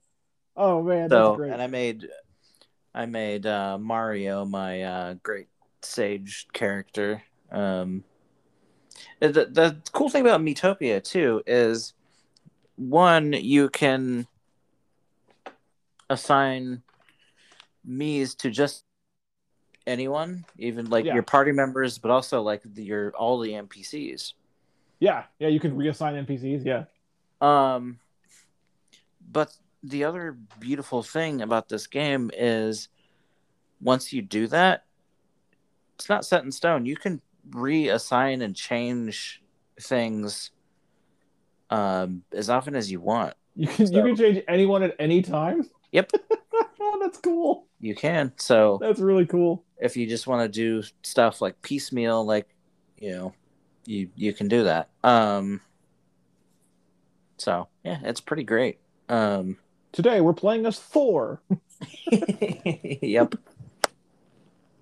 [0.56, 1.52] Oh man, so that's great.
[1.52, 2.06] and I made,
[2.94, 5.48] I made uh, Mario my uh, great
[5.80, 7.22] sage character.
[7.50, 8.04] Um,
[9.20, 11.94] the the cool thing about Miitopia too is
[12.76, 14.26] one you can
[16.12, 16.82] assign
[17.88, 18.84] Mii's to just
[19.86, 21.14] anyone, even like Yeah.
[21.14, 24.34] your party members, but also like the, your all the NPCs.
[25.00, 26.64] yeah, yeah, you can reassign NPCs.
[26.64, 26.84] Yeah.
[27.40, 27.98] Um,
[29.32, 32.88] but the other beautiful thing about this game is
[33.80, 34.84] once you do that,
[35.96, 36.86] it's not set in stone.
[36.86, 39.42] You can reassign and change
[39.80, 40.52] things
[41.70, 43.34] um, as often as you want.
[43.56, 45.68] You can you can change anyone at any time.
[45.92, 46.12] Yep.
[47.00, 47.66] that's cool.
[47.80, 48.32] You can.
[48.36, 49.64] So That's really cool.
[49.80, 52.48] if you just want to do stuff like piecemeal, like
[52.98, 53.34] you know,
[53.84, 54.88] you you can do that.
[55.04, 55.60] Um,
[57.38, 58.78] so yeah, it's pretty great.
[59.08, 59.58] Um,
[59.92, 61.42] Today we're playing as Thor,
[62.10, 63.34] yep.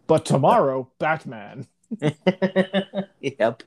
[0.06, 1.66] but tomorrow Batman.
[3.20, 3.62] yep.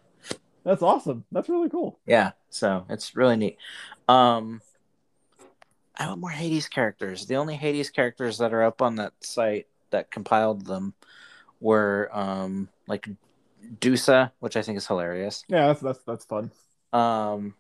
[0.64, 1.26] That's awesome.
[1.34, 2.00] That's really cool.
[2.06, 2.32] Yeah.
[2.50, 3.58] So it's really neat.
[4.08, 4.62] Um
[5.98, 7.26] I want more Hades characters.
[7.26, 10.94] The only Hades characters that are up on that site that compiled them
[11.60, 13.08] were um like
[13.80, 15.44] Dusa, which I think is hilarious.
[15.48, 16.52] Yeah, that's that's that's fun.
[16.92, 17.56] Um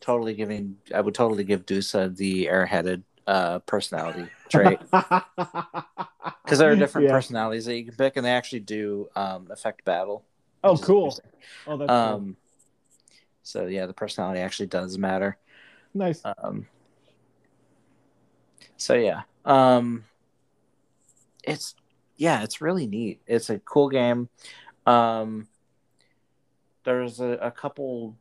[0.00, 4.80] totally giving I would totally give Dusa the airheaded uh personality trait.
[6.44, 7.12] Because there are different Yeah.
[7.12, 10.24] personalities that you can pick and they actually do um affect battle.
[10.64, 11.18] Oh, cool.
[11.66, 12.22] Oh, that's cool.
[12.22, 12.36] Um
[13.42, 15.38] so yeah, the personality actually does matter.
[15.94, 16.22] nice.
[16.24, 16.66] Um,
[18.78, 20.04] so yeah, um,
[21.44, 21.74] it's
[22.16, 23.20] yeah, it's really neat.
[23.26, 24.28] It's a cool game.
[24.86, 25.48] Um,
[26.84, 28.16] there's a, a couple.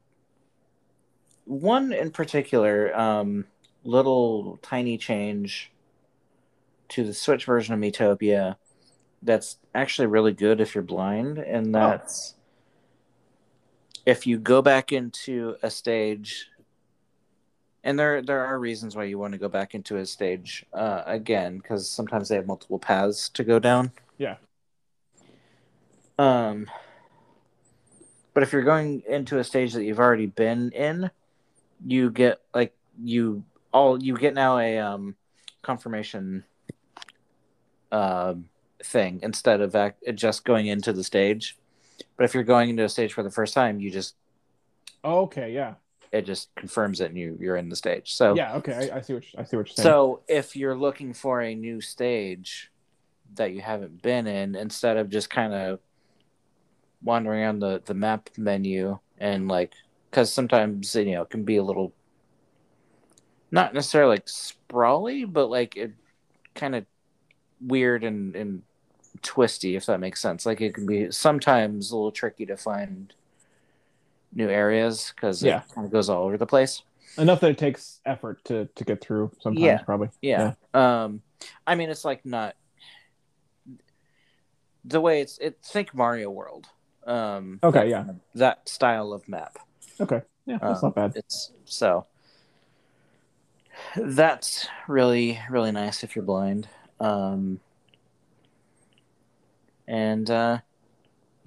[1.45, 3.45] One in particular, um,
[3.85, 5.71] little tiny change
[6.89, 8.57] to the Switch version of Miitopia
[9.21, 11.79] that's actually really good if you're blind, and Oh.
[11.79, 12.35] that's
[14.05, 16.47] if you go back into a stage
[17.87, 21.03] and there there are reasons why you want to go back into a stage uh,
[21.05, 23.91] again because sometimes they have multiple paths to go down.
[24.17, 24.35] Yeah.
[26.19, 26.69] Um.
[28.33, 31.09] But if you're going into a stage that you've already been in,
[31.83, 35.15] you get like you all you get now a um
[35.61, 36.43] confirmation
[37.93, 38.49] um
[38.83, 41.57] thing instead of act, just going into the stage.
[42.17, 44.15] But if you're going into a stage for the first time, you just
[45.05, 45.75] Okay, yeah,
[46.11, 48.13] it just confirms it and you you're in the stage.
[48.13, 48.55] So yeah.
[48.55, 49.83] Okay, I, I see what I see what you're saying.
[49.83, 52.71] so if you're looking for a new stage
[53.35, 55.79] that you haven't been in, instead of just kind of
[57.03, 59.73] wandering around the, the map menu and like,
[60.09, 61.93] because sometimes you know it can be a little,
[63.51, 65.91] not necessarily like sprawly, but like it
[66.55, 66.85] kind of
[67.61, 68.61] weird and and
[69.21, 70.45] twisty, if that makes sense.
[70.45, 73.13] Like it can be sometimes a little tricky to find
[74.33, 75.59] new areas because Yeah.
[75.61, 76.81] it kind of goes all over the place.
[77.17, 79.31] Enough that it takes effort to to get through.
[79.41, 79.81] Sometimes, Yeah.
[79.83, 80.09] probably.
[80.21, 80.53] Yeah.
[80.73, 81.21] Um,
[81.65, 82.55] I mean, it's like not
[84.85, 85.37] the way it's.
[85.39, 86.67] It think Mario World.
[87.05, 88.05] Um, Okay, that yeah.
[88.35, 89.57] that style of map.
[89.99, 90.21] Okay.
[90.45, 91.13] Yeah, that's Um, not bad.
[91.15, 92.05] It's so
[93.95, 96.67] that's really really nice if you're blind.
[96.99, 97.59] Um,
[99.87, 100.59] and uh,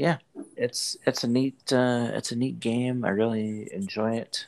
[0.00, 0.16] yeah,
[0.56, 3.04] it's it's a neat uh, it's a neat game.
[3.04, 4.46] I really enjoy it.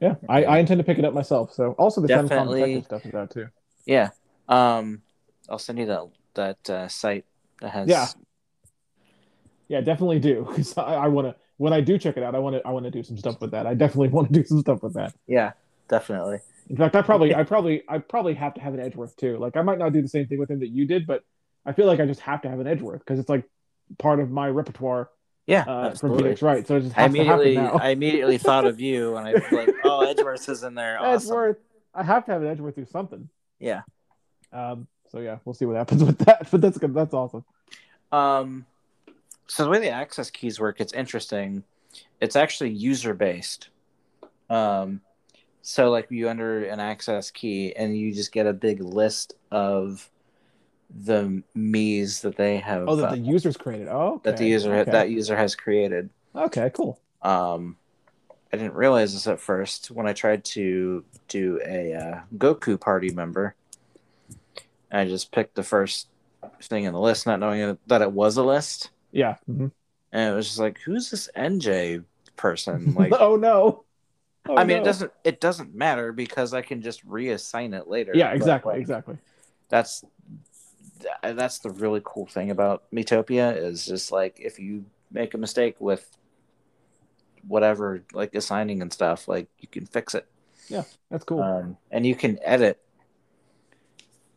[0.00, 1.52] Yeah, I, I intend to pick it up myself.
[1.52, 2.74] So also the Famicom Definitely.
[2.74, 3.46] Detective stuff is out too.
[3.86, 4.10] Yeah.
[4.48, 5.02] Um,
[5.48, 7.24] I'll send you that that uh, site
[7.60, 8.08] that has Yeah.
[9.68, 11.36] Yeah, definitely do because I, I want to.
[11.56, 12.66] When I do check it out, I want to.
[12.66, 13.68] I want to do some stuff with that.
[13.68, 15.14] I definitely want to do some stuff with that.
[15.28, 15.52] yeah
[15.88, 16.40] definitely.
[16.68, 19.36] In fact, I probably, I probably, I probably have to have an Edgeworth too.
[19.38, 21.22] Like I might not do the same thing with him that you did, but
[21.64, 23.44] I feel like I just have to have an Edgeworth because it's like
[23.98, 25.10] part of my repertoire
[25.46, 26.22] Yeah, uh, from absolutely.
[26.24, 26.66] Phoenix Wright.
[26.66, 27.72] So it just I has to immediately now.
[27.74, 30.98] I immediately thought of you and I was like, oh, Edgeworth is in there.
[31.00, 31.28] Awesome.
[31.28, 31.56] Edgeworth.
[31.94, 33.28] I have to have an Edgeworth do something.
[33.58, 33.82] Yeah.
[34.52, 34.88] Um.
[35.10, 36.46] So yeah, we'll see what happens with that.
[36.50, 36.92] But that's good.
[36.94, 37.44] That's awesome.
[38.10, 38.66] Um,
[39.46, 41.62] so the way the access keys work, it's interesting.
[42.20, 43.68] It's actually user based.
[44.50, 45.00] Um,
[45.62, 50.10] so like you enter an access key and you just get a big list of
[50.90, 53.88] the Mii's that they have Oh, that uh, the users created.
[53.88, 54.90] Oh, that the user okay.
[54.90, 56.10] that user has created.
[56.34, 56.98] Okay, cool.
[57.22, 57.76] Um,
[58.52, 63.10] I didn't realize this at first when I tried to do a uh, Goku party
[63.10, 63.54] member.
[64.92, 66.08] I just picked the first
[66.62, 68.90] thing in the list, not knowing that it was a list.
[69.10, 69.36] Yeah.
[69.50, 69.70] mhm.
[70.12, 72.02] and it was just like who's this nj
[72.36, 73.84] person like oh no.
[74.48, 78.10] Oh, i mean it doesn't it doesn't matter because i can just reassign it later
[78.14, 79.18] Yeah, But, exactly, like, exactly.
[79.68, 80.12] that's th-
[81.22, 85.76] that's the really cool thing about Miitopia is just like if you make a mistake
[85.80, 86.08] with
[87.46, 90.26] whatever like assigning and stuff like you can fix it
[90.68, 91.42] Yeah, That's cool.
[91.42, 92.80] um, and you can edit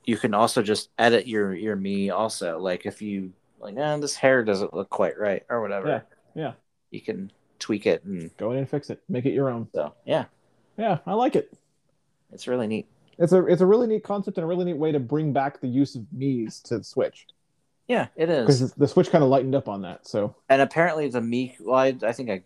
[0.06, 4.15] you can also just edit your your Mii also like if you like eh, this
[4.15, 6.03] hair doesn't look quite right or whatever
[6.35, 6.52] Yeah, yeah.
[6.91, 9.02] you can tweak it and Go in and fix it.
[9.10, 9.68] Make it your own.
[9.73, 10.26] so yeah
[10.77, 11.52] Yeah, I like it.
[12.31, 12.88] it's really neat
[13.19, 15.60] It's a it's a really neat concept and a really neat way to bring back
[15.60, 17.27] the use of Mii's to the Switch
[17.88, 20.07] yeah it is because the Switch kind of lightened up on that.
[20.07, 22.44] So and apparently the Mii well I, I think i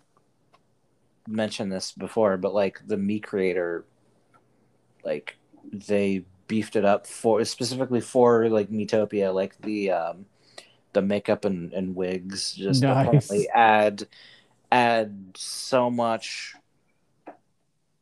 [1.28, 3.86] mentioned this before but like the Mii creator
[5.04, 5.38] like
[5.72, 10.26] they beefed it up for specifically for like Miitopia like the um
[10.94, 13.08] the makeup and, and wigs just Nice.
[13.08, 14.08] apparently add
[14.72, 16.56] add so much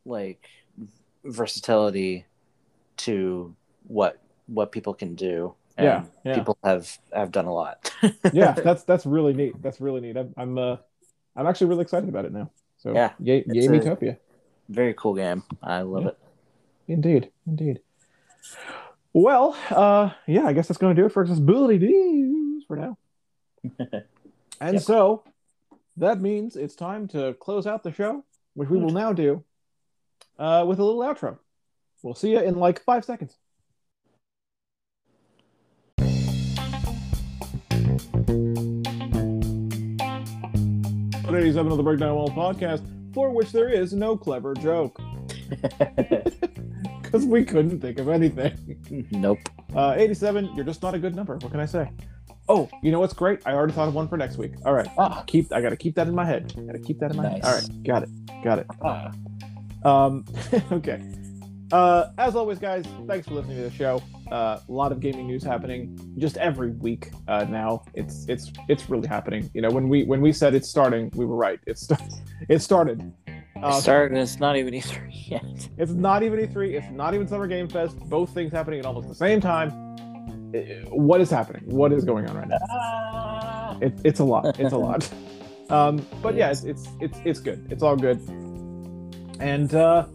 [0.06, 0.48] like
[1.24, 2.26] versatility
[3.00, 3.56] to
[3.88, 6.34] what what people can do and Yeah, yeah.
[6.36, 7.92] people have have done a lot
[8.34, 9.62] yeah, that's that's really neat.
[9.62, 10.18] That's really neat.
[10.18, 10.78] I'm I'm uh
[11.36, 12.50] I'm actually really excited about it now.
[12.78, 14.18] So Yeah, yay, yay Miitopia.
[14.70, 16.10] very cool game i love Yeah.
[16.12, 16.18] it
[16.88, 17.82] Indeed, indeed.
[19.14, 22.98] Well, uh, yeah, I guess that's going to do it for accessibility news for now.
[24.62, 24.84] And Yep.
[24.84, 25.24] so
[25.98, 29.44] that means it's time to close out the show, which we will now do
[30.38, 31.38] uh, with a little outro.
[32.02, 33.38] We'll see you in like five seconds.
[41.26, 42.82] Today's episode of the Breakdown Wall podcast,
[43.14, 45.00] for which there is no clever joke,
[47.02, 49.08] because we couldn't think of anything.
[49.12, 49.38] nope
[49.76, 51.36] Uh, 87, you're just not a good number.
[51.38, 51.90] What can I say?
[52.50, 53.42] Oh, you know what's great?
[53.46, 54.54] I already thought of one for next week.
[54.66, 54.88] All right.
[54.98, 56.54] ah, Keep I gotta keep that in my head.
[56.66, 57.42] Gotta keep that in my head.
[57.44, 58.10] All right, got it.
[58.44, 58.68] Got it.
[58.82, 59.12] ah.
[59.86, 60.26] Um
[60.72, 61.02] okay.
[61.72, 64.02] Uh as always, guys, thanks for listening to the show.
[64.32, 67.84] Uh, a lot of gaming news happening just every week uh, now.
[67.94, 69.50] It's it's it's really happening.
[69.54, 71.60] You know, when we when we said it's starting, we were right.
[71.68, 71.88] It's
[72.50, 73.12] it started.
[73.28, 75.70] Uh, It started and it's not even E3 yet.
[75.78, 76.74] It's not even E3.
[76.82, 78.00] It's not even Summer Game Fest.
[78.10, 79.70] Both things happening at almost the same time.
[80.90, 81.64] What is happening?
[81.66, 83.78] What is going on right now?
[83.82, 84.60] It, it's a lot.
[84.64, 85.08] It's a lot.
[85.70, 87.68] Um, but yeah, it's, it's it's it's good.
[87.70, 88.20] It's all good.
[89.40, 90.06] And uh,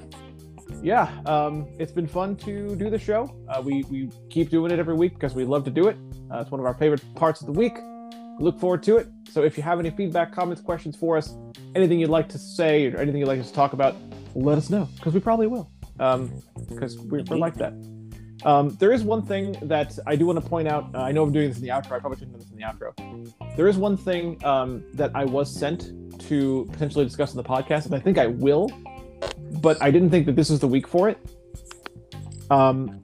[0.85, 3.35] yeah, um, it's been fun to do the show.
[3.49, 5.97] Uh, we we keep doing it every week because we love to do it.
[6.31, 7.73] Uh, it's one of our favorite parts of the week.
[8.39, 9.09] We look forward to it.
[9.31, 11.35] So if you have any feedback, comments, questions for us,
[11.75, 13.97] anything you'd like to say or anything you'd like us to talk about,
[14.35, 15.71] let us know because we probably will.
[16.69, 17.73] Because we're, we're like that.
[18.45, 20.95] Um, there is one thing that I do want to point out.
[20.95, 21.93] Uh, I know I'm doing this in the outro.
[21.93, 23.57] I probably shouldn't do this in the outro.
[23.57, 27.87] There is one thing um, that I was sent to potentially discuss in the podcast,
[27.87, 28.71] and I think I will,
[29.61, 31.19] but I didn't think that this is the week for it.
[32.51, 33.03] Um,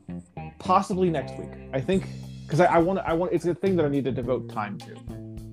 [0.58, 1.50] possibly next week.
[1.72, 2.04] I think
[2.44, 4.76] because I, I want I want it's a thing that I need to devote time
[4.78, 4.94] to,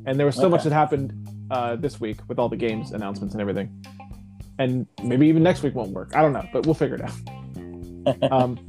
[0.05, 1.13] and there was so much that happened
[1.51, 3.71] uh, this week with all the games announcements and everything,
[4.59, 6.15] and maybe even next week won't work.
[6.15, 8.31] I don't know, but we'll figure it out.
[8.31, 8.59] um,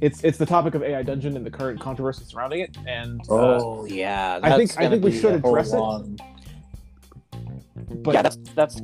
[0.00, 3.34] it's it's the topic of AI Dungeon and the current controversy surrounding it, and uh,
[3.60, 5.80] oh yeah, I think- I think we should address it.
[8.02, 8.80] but yeah, that's that's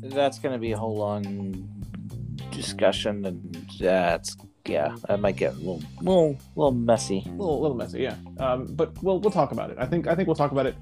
[0.00, 1.68] that's gonna be a whole long
[2.62, 4.36] discussion, and that's
[4.66, 7.22] yeah, that might get a little little little messy.
[7.26, 8.16] a little, little messy, yeah.
[8.38, 9.76] Um, but we'll we'll talk about it.
[9.78, 10.76] I think I think we'll talk about it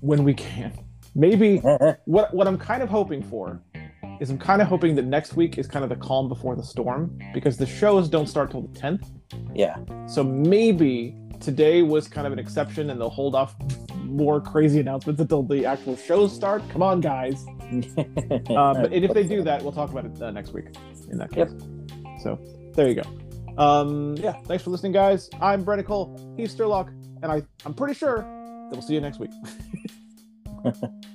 [0.00, 0.72] when we can.
[1.14, 1.58] Maybe
[2.04, 3.62] what what I'm kind of hoping for
[4.20, 6.62] is I'm kind of hoping that next week is kind of the calm before the
[6.62, 9.04] storm because the shows don't start till the 10th.
[9.54, 9.76] yeah,
[10.06, 13.56] So maybe today was kind of an exception and they'll hold off
[13.98, 16.62] more crazy announcements until the actual shows start.
[16.70, 17.44] Come on, guys.
[18.50, 20.66] Uh, but and if they do that, we'll talk about it uh, next week.
[21.12, 21.50] In that case.
[22.22, 22.38] So
[22.74, 23.02] there you go.
[23.62, 25.28] Um, yeah, thanks for listening, guys.
[25.40, 26.34] I'm Brandon Cole.
[26.36, 26.88] He's Sturlock,
[27.22, 29.30] and I I'm pretty sure that we'll see you next week.